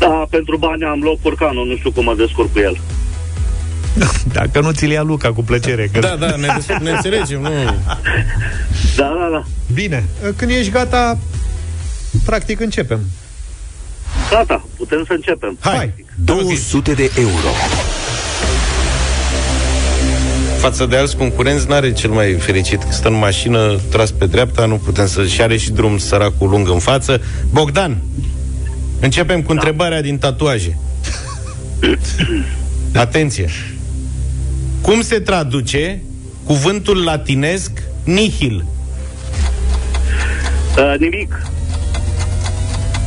[0.00, 2.80] Da, pentru bani am luat curcanul, nu știu cum mă descurc cu el.
[4.38, 5.90] Dacă nu ți-l ia Luca, cu plăcere.
[5.92, 5.98] Că...
[5.98, 6.48] Da, da, ne,
[6.82, 7.48] ne înțelegem, nu...
[8.96, 9.44] Da, da, da.
[9.72, 10.04] Bine.
[10.36, 11.18] Când ești gata,
[12.24, 13.00] practic începem.
[14.30, 15.58] Gata, putem să începem.
[15.60, 15.94] Hai.
[16.24, 17.48] 200 de euro.
[20.58, 22.86] Față de alți concurenți, n-are cel mai fericit.
[22.88, 25.26] Stă în mașină, tras pe dreapta, nu putem să...
[25.26, 27.22] Și are și drum săracul lung în față.
[27.50, 27.96] Bogdan,
[29.00, 30.78] începem cu întrebarea din tatuaje.
[32.94, 33.48] Atenție!
[34.80, 36.02] Cum se traduce
[36.44, 37.70] cuvântul latinesc
[38.04, 38.64] nihil?
[40.76, 41.42] Uh, nimic.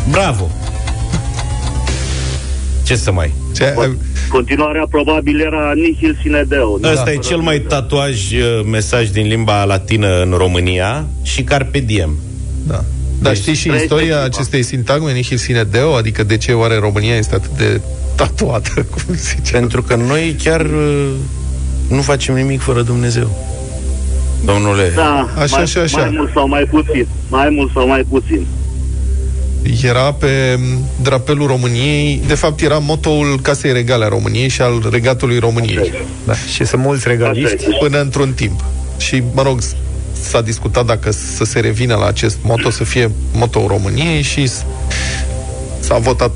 [0.10, 0.50] Bravo!
[2.84, 3.34] Ce să mai...
[3.56, 3.74] Ce,
[4.30, 6.80] Continuarea probabil era nihil sine deo.
[6.84, 12.18] Ăsta e cel mai tatuaj uh, mesaj din limba latină în România și Carpe Diem.
[12.68, 12.84] Da.
[13.24, 17.36] Dar știi și istoria acestei sintagme, nihil sine deo, adică de ce oare România este
[17.36, 17.82] atât de
[18.15, 19.51] tatuată, cum zice.
[19.51, 21.09] Pentru că noi chiar uh,
[21.89, 23.30] nu facem nimic fără Dumnezeu.
[24.45, 25.97] Domnule, Da, Așa mai, și așa.
[25.99, 27.07] mai mult sau mai puțin.
[27.30, 28.45] Mai mult sau mai puțin.
[29.84, 34.88] Era pe m, drapelul României, de fapt era motoul Casei Regale a României și al
[34.91, 35.91] Regatului României.
[36.26, 36.34] Da.
[36.53, 37.63] Și sunt mulți regaliști.
[37.80, 38.63] Până într-un timp.
[38.97, 39.76] Și, mă rog, s-
[40.24, 44.65] s-a discutat dacă să se revină la acest moto, să fie motoul României și s-
[45.80, 46.32] s-a votat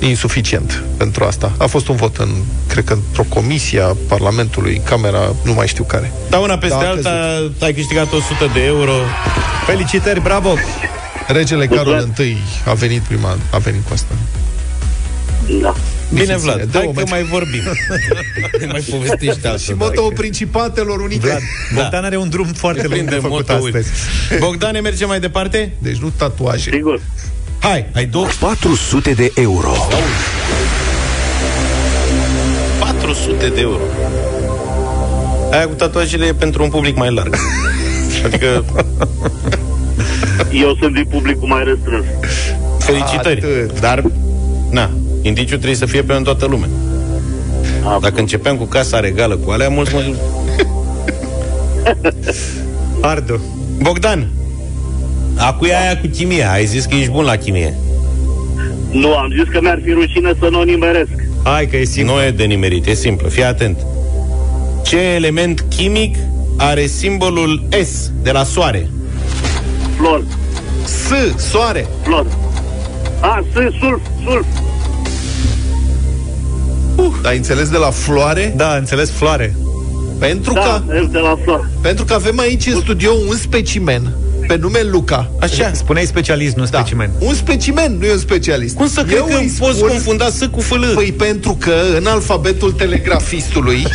[0.00, 1.52] insuficient pentru asta.
[1.58, 2.28] A fost un vot în,
[2.68, 6.12] cred că într-o comisie a Parlamentului, Camera, nu mai știu care.
[6.30, 7.10] da una peste Da, a alta,
[7.60, 8.92] ai câștigat 100 de euro.
[9.66, 10.54] Felicitări, bravo!
[11.26, 12.36] Regele Carol I
[12.66, 14.14] a venit prima, a venit cu asta.
[15.60, 15.74] Da.
[16.12, 17.10] Bine, Nihil Vlad, sine hai deo, că merge.
[17.12, 17.62] mai vorbim.
[18.72, 19.58] mai povestești altă.
[19.62, 21.26] Și motoul Principatelor Unite.
[21.26, 21.40] Vlad,
[21.74, 23.76] Bogdan are un drum foarte lung Prinde de făcut motouri.
[23.76, 23.90] astăzi.
[24.38, 25.72] Bogdane, merge mai departe?
[25.78, 26.70] Deci nu tatuaje.
[26.70, 27.00] Sigur.
[27.58, 28.26] Hai, ai două...
[28.40, 29.72] 400 de euro.
[32.78, 33.80] 400 de euro.
[35.50, 37.36] Aia cu tatuajele e pentru un public mai larg.
[38.24, 38.64] Adică
[40.52, 42.04] Eu sunt din publicul mai restrâns.
[42.78, 43.38] Felicitări.
[43.40, 43.80] Atât.
[43.80, 44.02] Dar,
[44.70, 44.90] na,
[45.22, 46.68] indiciul trebuie să fie pe în toată lumea.
[48.00, 50.02] Dacă începeam cu casa regală cu alea, mulți mă...
[53.00, 53.34] Ardo.
[53.82, 54.28] Bogdan,
[55.36, 56.50] acu e aia cu chimie.
[56.50, 57.74] Ai zis că ești bun la chimie.
[58.90, 61.12] Nu, am zis că mi-ar fi rușine să nu o nimeresc.
[61.42, 62.14] Hai că e simplu.
[62.14, 63.28] Nu e de nimerit, e simplu.
[63.28, 63.78] Fii atent.
[64.84, 66.16] Ce element chimic
[66.56, 68.88] are simbolul S de la soare?
[69.96, 70.24] Flor.
[70.84, 71.86] S, soare.
[72.02, 72.26] Flor.
[73.20, 74.46] A, S, sulf, sulf.
[76.96, 78.52] Uh, ai înțeles de la floare?
[78.56, 79.54] Da, înțeles floare.
[80.18, 81.68] Pentru Da, că S de la flor.
[81.82, 84.12] pentru că avem aici în studio un specimen
[84.46, 85.30] pe nume Luca.
[85.40, 85.70] Așa.
[85.74, 87.10] Spuneai specialist, nu specimen.
[87.18, 88.74] Un specimen, nu e un specialist.
[88.76, 90.84] Cum să cred că îi poți spun- confunda S cu FL?
[90.94, 93.86] Păi pentru că în alfabetul telegrafistului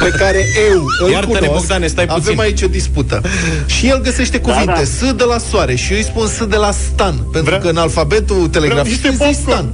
[0.00, 2.40] pe care eu îl Iartă-ne, cunosc, Bogdane, stai avem puțin.
[2.40, 3.20] aici o dispută.
[3.66, 4.84] Și el găsește cuvinte, da.
[4.84, 7.76] S de la soare și eu îi spun S de la stan, pentru că în
[7.76, 9.72] alfabetul telegrafistului zici stan.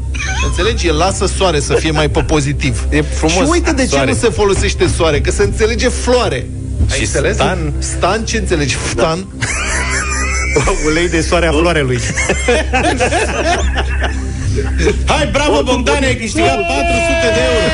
[0.49, 0.87] Înțelegi?
[0.87, 2.87] El lasă soare să fie mai pe pozitiv.
[2.91, 3.35] E frumos.
[3.37, 4.11] Și uite de ce Soare.
[4.11, 6.47] nu se folosește soare, că se înțelege floare.
[6.91, 7.35] Ai Și înțeles?
[7.35, 7.73] stan?
[7.79, 8.77] Stan ce înțelegi?
[8.91, 9.27] Stan?
[10.87, 12.01] Ulei de soare a floarelui.
[15.07, 17.69] Hai, bravo, Bogdane, ai câștigat 400 de euro.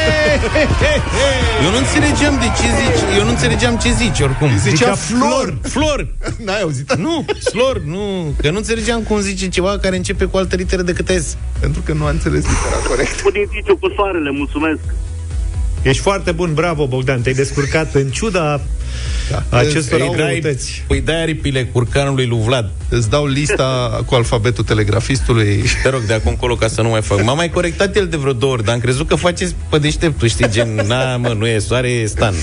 [1.65, 4.49] Eu nu înțelegeam de ce zici, eu nu înțelegeam ce zici oricum.
[4.59, 5.59] Zicea flor.
[5.63, 6.07] Flor.
[6.45, 6.95] N-ai auzit?
[6.95, 11.09] Nu, slor, nu, că nu înțelegeam cum zice ceva care începe cu altă literă decât
[11.09, 11.37] S.
[11.61, 13.21] Pentru că nu a înțeles litera corect.
[13.21, 14.79] Cu indiciu cu soarele, mulțumesc.
[15.87, 17.21] Ești foarte bun, bravo, Bogdan.
[17.23, 18.61] Te-ai descurcat în ciuda
[19.31, 19.59] Da.
[19.59, 20.85] acestor Îți dau- greutăți.
[20.87, 22.71] Păi dai aripile curcanului lui Vlad.
[22.89, 25.65] Îți dau lista cu alfabetul telegrafistului.
[25.83, 27.23] Te rog, de acum încolo ca să nu mai fac.
[27.23, 30.29] M-a mai corectat el de vreo două ori, dar am crezut că faceți pe deșteptul,
[30.29, 32.35] știi, gen, na, mă, nu e soare, e stan.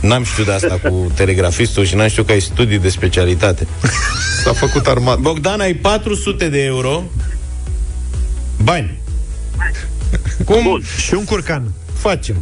[0.00, 3.66] N-am știut de asta cu telegrafistul și n-am știut că ai studii de specialitate.
[4.44, 5.18] S-a făcut armat.
[5.18, 7.02] Bogdan, ai 400 de euro.
[8.62, 8.98] Bani.
[10.44, 10.82] Cum Bun.
[11.06, 11.72] Și un curcan.
[12.08, 12.36] Facem?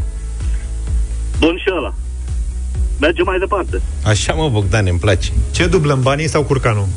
[1.38, 1.94] Bun și ăla.
[3.00, 3.80] Mergem mai departe.
[4.04, 5.28] Așa, mă, Bogdan, îmi place.
[5.50, 6.86] Ce dublăm, banii sau curcanul?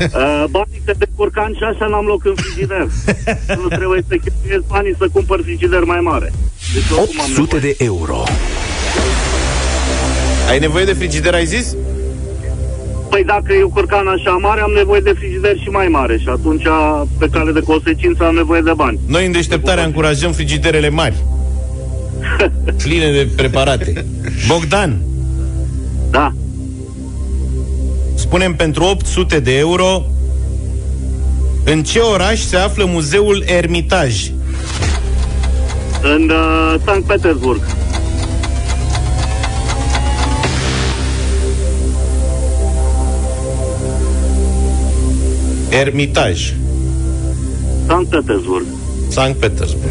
[0.00, 2.86] Uh, banii că de curcan și așa n-am loc în frigider.
[3.62, 6.32] nu trebuie să cheltuiesc banii să cumpăr frigider mai mare.
[6.74, 7.60] Deci oricum am 800 nevoie.
[7.78, 8.22] de euro.
[10.48, 11.76] Ai nevoie de frigider, ai zis?
[13.10, 16.28] Păi dacă e o curcan așa mare, am nevoie de frigider și mai mare și
[16.28, 16.64] atunci,
[17.18, 18.98] pe cale de consecință, am nevoie de bani.
[19.06, 21.14] Noi în deșteptare încurajăm frigiderele mari.
[22.82, 24.04] Pline de preparate.
[24.48, 24.96] Bogdan,
[26.10, 26.32] Da.
[28.14, 30.04] spunem pentru 800 de euro
[31.64, 34.30] în ce oraș se află muzeul Ermitaj?
[36.02, 37.60] În uh, Sankt Petersburg.
[45.68, 46.52] Ermitaj.
[47.86, 48.66] Sankt Petersburg.
[49.08, 49.90] Sankt Petersburg.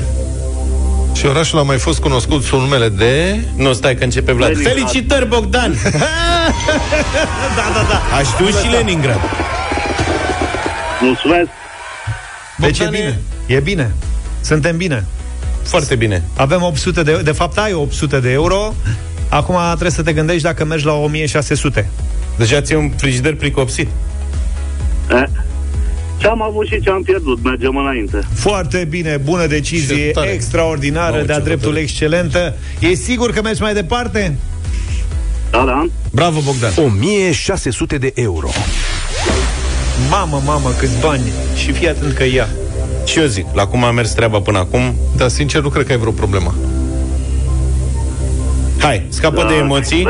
[1.13, 3.39] Și orașul a mai fost cunoscut sub numele de...
[3.55, 4.49] Nu, stai că începe Vlad.
[4.49, 4.73] Leningrad.
[4.73, 5.73] Felicitări, Bogdan!
[7.57, 8.17] da, da, da.
[8.17, 9.19] Aș știut și Leningrad.
[11.01, 11.47] Mulțumesc.
[12.57, 13.57] Deci e Bogdane, bine.
[13.57, 13.93] E bine.
[14.41, 15.05] Suntem bine.
[15.63, 16.23] Foarte bine.
[16.37, 18.73] Avem 800 de De fapt, ai 800 de euro.
[19.29, 21.89] Acum trebuie să te gândești dacă mergi la 1600.
[22.37, 23.87] Deja ți un frigider pricopsit.
[25.09, 25.23] Eh.
[26.17, 27.43] Ce am avut și ce am pierdut.
[27.43, 28.19] Mergem înainte.
[28.33, 30.29] Foarte bine, bună decizie, Ce tare.
[30.29, 31.89] extraordinară, Mamă, de-a ce dreptul hotărât.
[31.89, 32.55] excelentă.
[32.79, 34.35] E sigur că mergi mai departe?
[35.51, 35.85] Da, da.
[36.11, 36.71] Bravo, Bogdan.
[36.77, 38.47] 1600 de euro.
[40.09, 41.21] Mamă, mamă, câți bani.
[41.55, 42.47] Și fii atent că ia.
[43.05, 45.91] Și eu zic, la cum a mers treaba până acum, Dar sincer nu cred că
[45.91, 46.55] ai vreo problemă.
[48.79, 49.47] hai, scapă Da.
[49.47, 50.07] de emoții.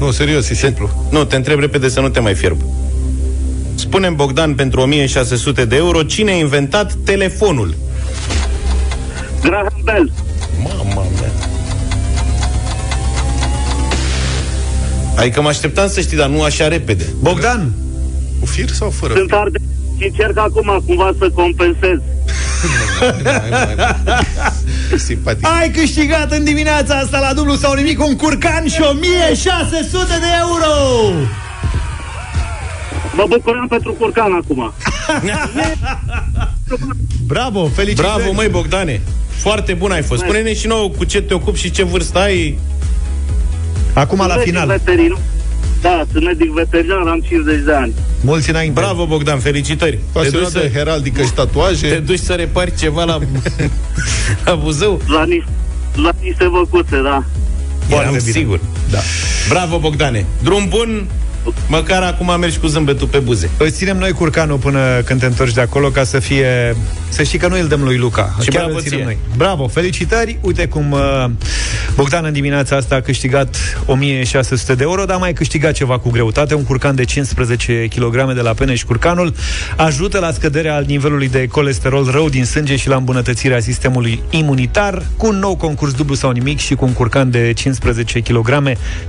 [0.00, 1.06] Nu, serios, e simplu.
[1.10, 2.56] Nu, te întreb repede să nu te mai fierb.
[3.90, 7.74] Spune Bogdan pentru 1600 de euro cine a inventat telefonul.
[9.42, 10.12] Graham Bell.
[10.62, 11.30] Mama mea.
[15.16, 17.04] Adică mă așteptam să știi, dar nu așa repede.
[17.20, 17.70] Bogdan,
[18.40, 19.14] Cu fir sau fără?
[19.16, 19.58] Sunt arde
[19.98, 21.98] și încerc acum cumva să compensez.
[24.92, 25.46] E simpatic.
[25.60, 30.72] ai câștigat în dimineața asta la dublu sau nimic un curcan și 1600 de euro!
[33.16, 34.68] Mă bucuram pentru curcan acum.
[37.26, 38.08] Bravo, felicitări!
[38.14, 39.00] Bravo, măi, Bogdane!
[39.28, 40.22] Foarte bun ai fost.
[40.22, 42.58] Spune-ne și nouă cu ce te ocupi și ce vârstă ai.
[43.92, 44.66] Acum la Sunt final.
[44.66, 45.18] medic veterinar.
[45.80, 47.92] Da, sunt medic veterinar, am 50 de ani.
[48.20, 48.80] Mulți înainte.
[48.80, 49.90] Bravo, Bogdan, felicitări.
[49.90, 51.98] Te duci, Pasionat de să, heraldică și te tatuaje.
[52.06, 53.18] duci să repari ceva la,
[54.44, 55.00] la Buzău?
[55.06, 55.44] La, ni-
[55.94, 57.22] la niște văcuțe, da.
[57.88, 58.18] Eram bine.
[58.18, 58.60] sigur.
[58.90, 58.98] Da.
[59.48, 60.24] Bravo, Bogdane.
[60.42, 61.06] Drum bun,
[61.66, 63.50] Măcar acum mergi cu zâmbetul pe buze.
[63.56, 66.76] Îți ținem noi curcanul până când te întorci de acolo ca să fie...
[67.08, 68.36] Să știi că noi îl dăm lui Luca.
[68.42, 69.04] Și Chiar bravo îl ținem ție.
[69.04, 69.18] noi.
[69.36, 70.38] Bravo, felicitări!
[70.40, 71.24] Uite cum uh,
[71.94, 73.56] Bogdan în dimineața asta a câștigat
[73.86, 76.54] 1600 de euro, dar a mai câștigat ceva cu greutate.
[76.54, 79.34] Un curcan de 15 kg de la Peneș Curcanul
[79.76, 85.26] ajută la scăderea nivelului de colesterol rău din sânge și la îmbunătățirea sistemului imunitar cu
[85.26, 88.62] un nou concurs dublu sau nimic și cu un curcan de 15 kg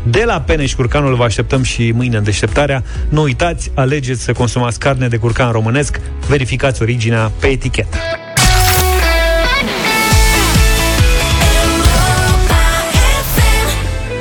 [0.03, 1.15] de la Peneș Curcanul.
[1.15, 2.84] Vă așteptăm și mâine în deșteptarea.
[3.10, 7.98] Nu uitați, alegeți să consumați carne de curcan românesc, verificați originea pe etichetă.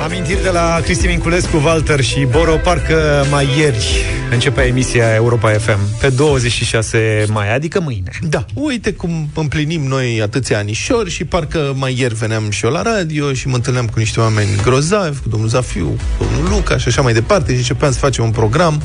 [0.03, 5.99] Amintiri de la Cristi Minculescu, Walter și Boro, parcă mai ieri începea emisia Europa FM,
[5.99, 8.11] pe 26 mai, adică mâine.
[8.21, 12.81] Da, uite cum împlinim noi atâția anișori și parcă mai ieri veneam și eu la
[12.81, 17.01] radio și mă întâlneam cu niște oameni grozavi, cu domnul Zafiu, domnul Luca și așa
[17.01, 18.81] mai departe și începeam să facem un program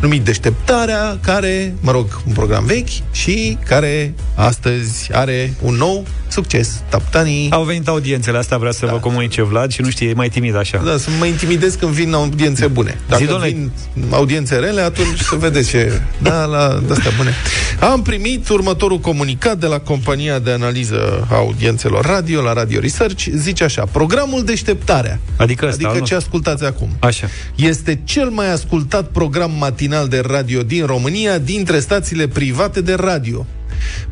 [0.00, 6.82] numit Deșteptarea, care, mă rog, un program vechi și care astăzi are un nou succes.
[6.88, 7.50] Taptanii...
[7.50, 8.92] Au venit audiențele, asta vrea să da.
[8.92, 10.82] vă comunice Vlad și nu știe, e mai timid așa.
[10.84, 12.98] Da, să mă intimidez când vin audiențe bune.
[13.08, 13.50] Dacă Zi, domnule.
[13.50, 13.70] vin
[14.10, 16.00] audiențe rele, atunci să vedeți ce...
[16.22, 17.34] Da, la astea bune.
[17.80, 23.26] Am primit următorul comunicat de la compania de analiză a audiențelor radio, la Radio Research,
[23.34, 26.06] zice așa, programul Deșteptarea, Adică ăsta, adică nu?
[26.06, 27.28] ce ascultați acum, Așa.
[27.54, 33.46] este cel mai ascultat program matinal de radio din România dintre stațiile private de radio.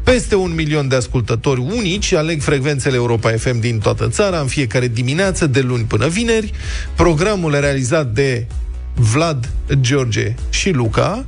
[0.03, 4.89] Peste un milion de ascultători unici aleg frecvențele Europa FM din toată țara în fiecare
[4.89, 6.53] dimineață, de luni până vineri.
[6.97, 8.47] Programul e realizat de
[8.99, 9.49] Vlad,
[9.81, 11.25] George și Luca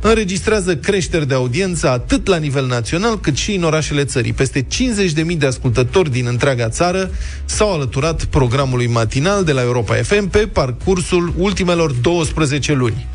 [0.00, 4.32] înregistrează creșteri de audiență atât la nivel național cât și în orașele țării.
[4.32, 7.10] Peste 50.000 de ascultători din întreaga țară
[7.44, 13.06] s-au alăturat programului matinal de la Europa FM pe parcursul ultimelor 12 luni.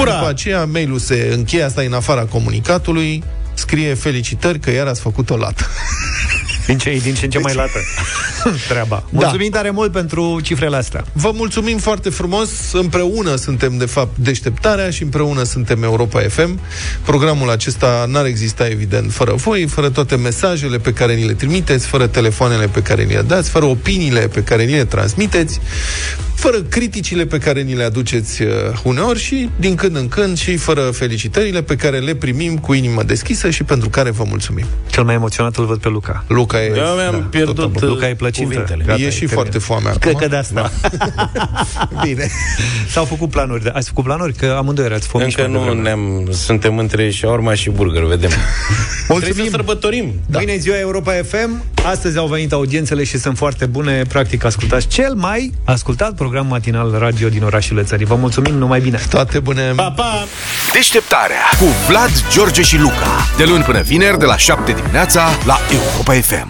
[0.00, 0.12] Ura!
[0.12, 3.22] După aceea, mail-ul se încheie, asta e în afara comunicatului,
[3.54, 5.64] scrie felicitări că iar ați făcut o lată.
[6.66, 7.78] Din ce, din ce în ce mai lată
[8.68, 9.04] treaba.
[9.10, 11.04] Mulțumim tare mult pentru cifrele astea.
[11.12, 12.72] Vă mulțumim foarte frumos.
[12.72, 16.60] Împreună suntem, de fapt, deșteptarea și împreună suntem Europa FM.
[17.04, 21.86] Programul acesta n-ar exista, evident, fără voi, fără toate mesajele pe care ni le trimiteți,
[21.86, 25.60] fără telefoanele pe care ni le dați, fără opiniile pe care ni le transmiteți,
[26.34, 28.48] fără criticile pe care ni le aduceți uh,
[28.82, 33.02] uneori și, din când în când, și fără felicitările pe care le primim cu inimă
[33.02, 34.66] deschisă și pentru care vă mulțumim.
[34.90, 36.24] Cel mai emoționat îl văd pe Luca.
[36.28, 36.72] Luca e...
[36.76, 38.48] Eu mi-am da, pierdut tot am- Luca e plăcintă.
[38.52, 38.84] cuvintele.
[38.86, 39.34] Gata, e e și terminat.
[39.34, 40.00] foarte foame acum.
[40.00, 40.70] Cred că de asta.
[42.04, 42.30] Bine.
[42.90, 43.62] S-au făcut planuri.
[43.62, 43.70] De...
[43.74, 44.32] Ați făcut planuri?
[44.34, 45.82] Că amândoi erați fomiși Încă mai nu devreme.
[45.82, 48.30] ne-am, suntem între shawarma și burger, vedem.
[49.20, 50.12] Trebuie să sărbătorim.
[50.26, 50.38] Da.
[50.38, 51.62] Mâine e ziua Europa FM.
[51.86, 54.02] Astăzi au venit audiențele și sunt foarte bune.
[54.08, 58.06] Practic, ascultați cel mai ascultat program matinal radio din orașele țării.
[58.06, 59.00] Vă mulțumim, numai bine!
[59.10, 59.72] Toate bune!
[59.76, 60.26] Pa, pa!
[60.72, 63.26] Deșteptarea cu Vlad, George și Luca.
[63.36, 66.43] De luni până vineri, de la 7 dimineața, la Europa FM.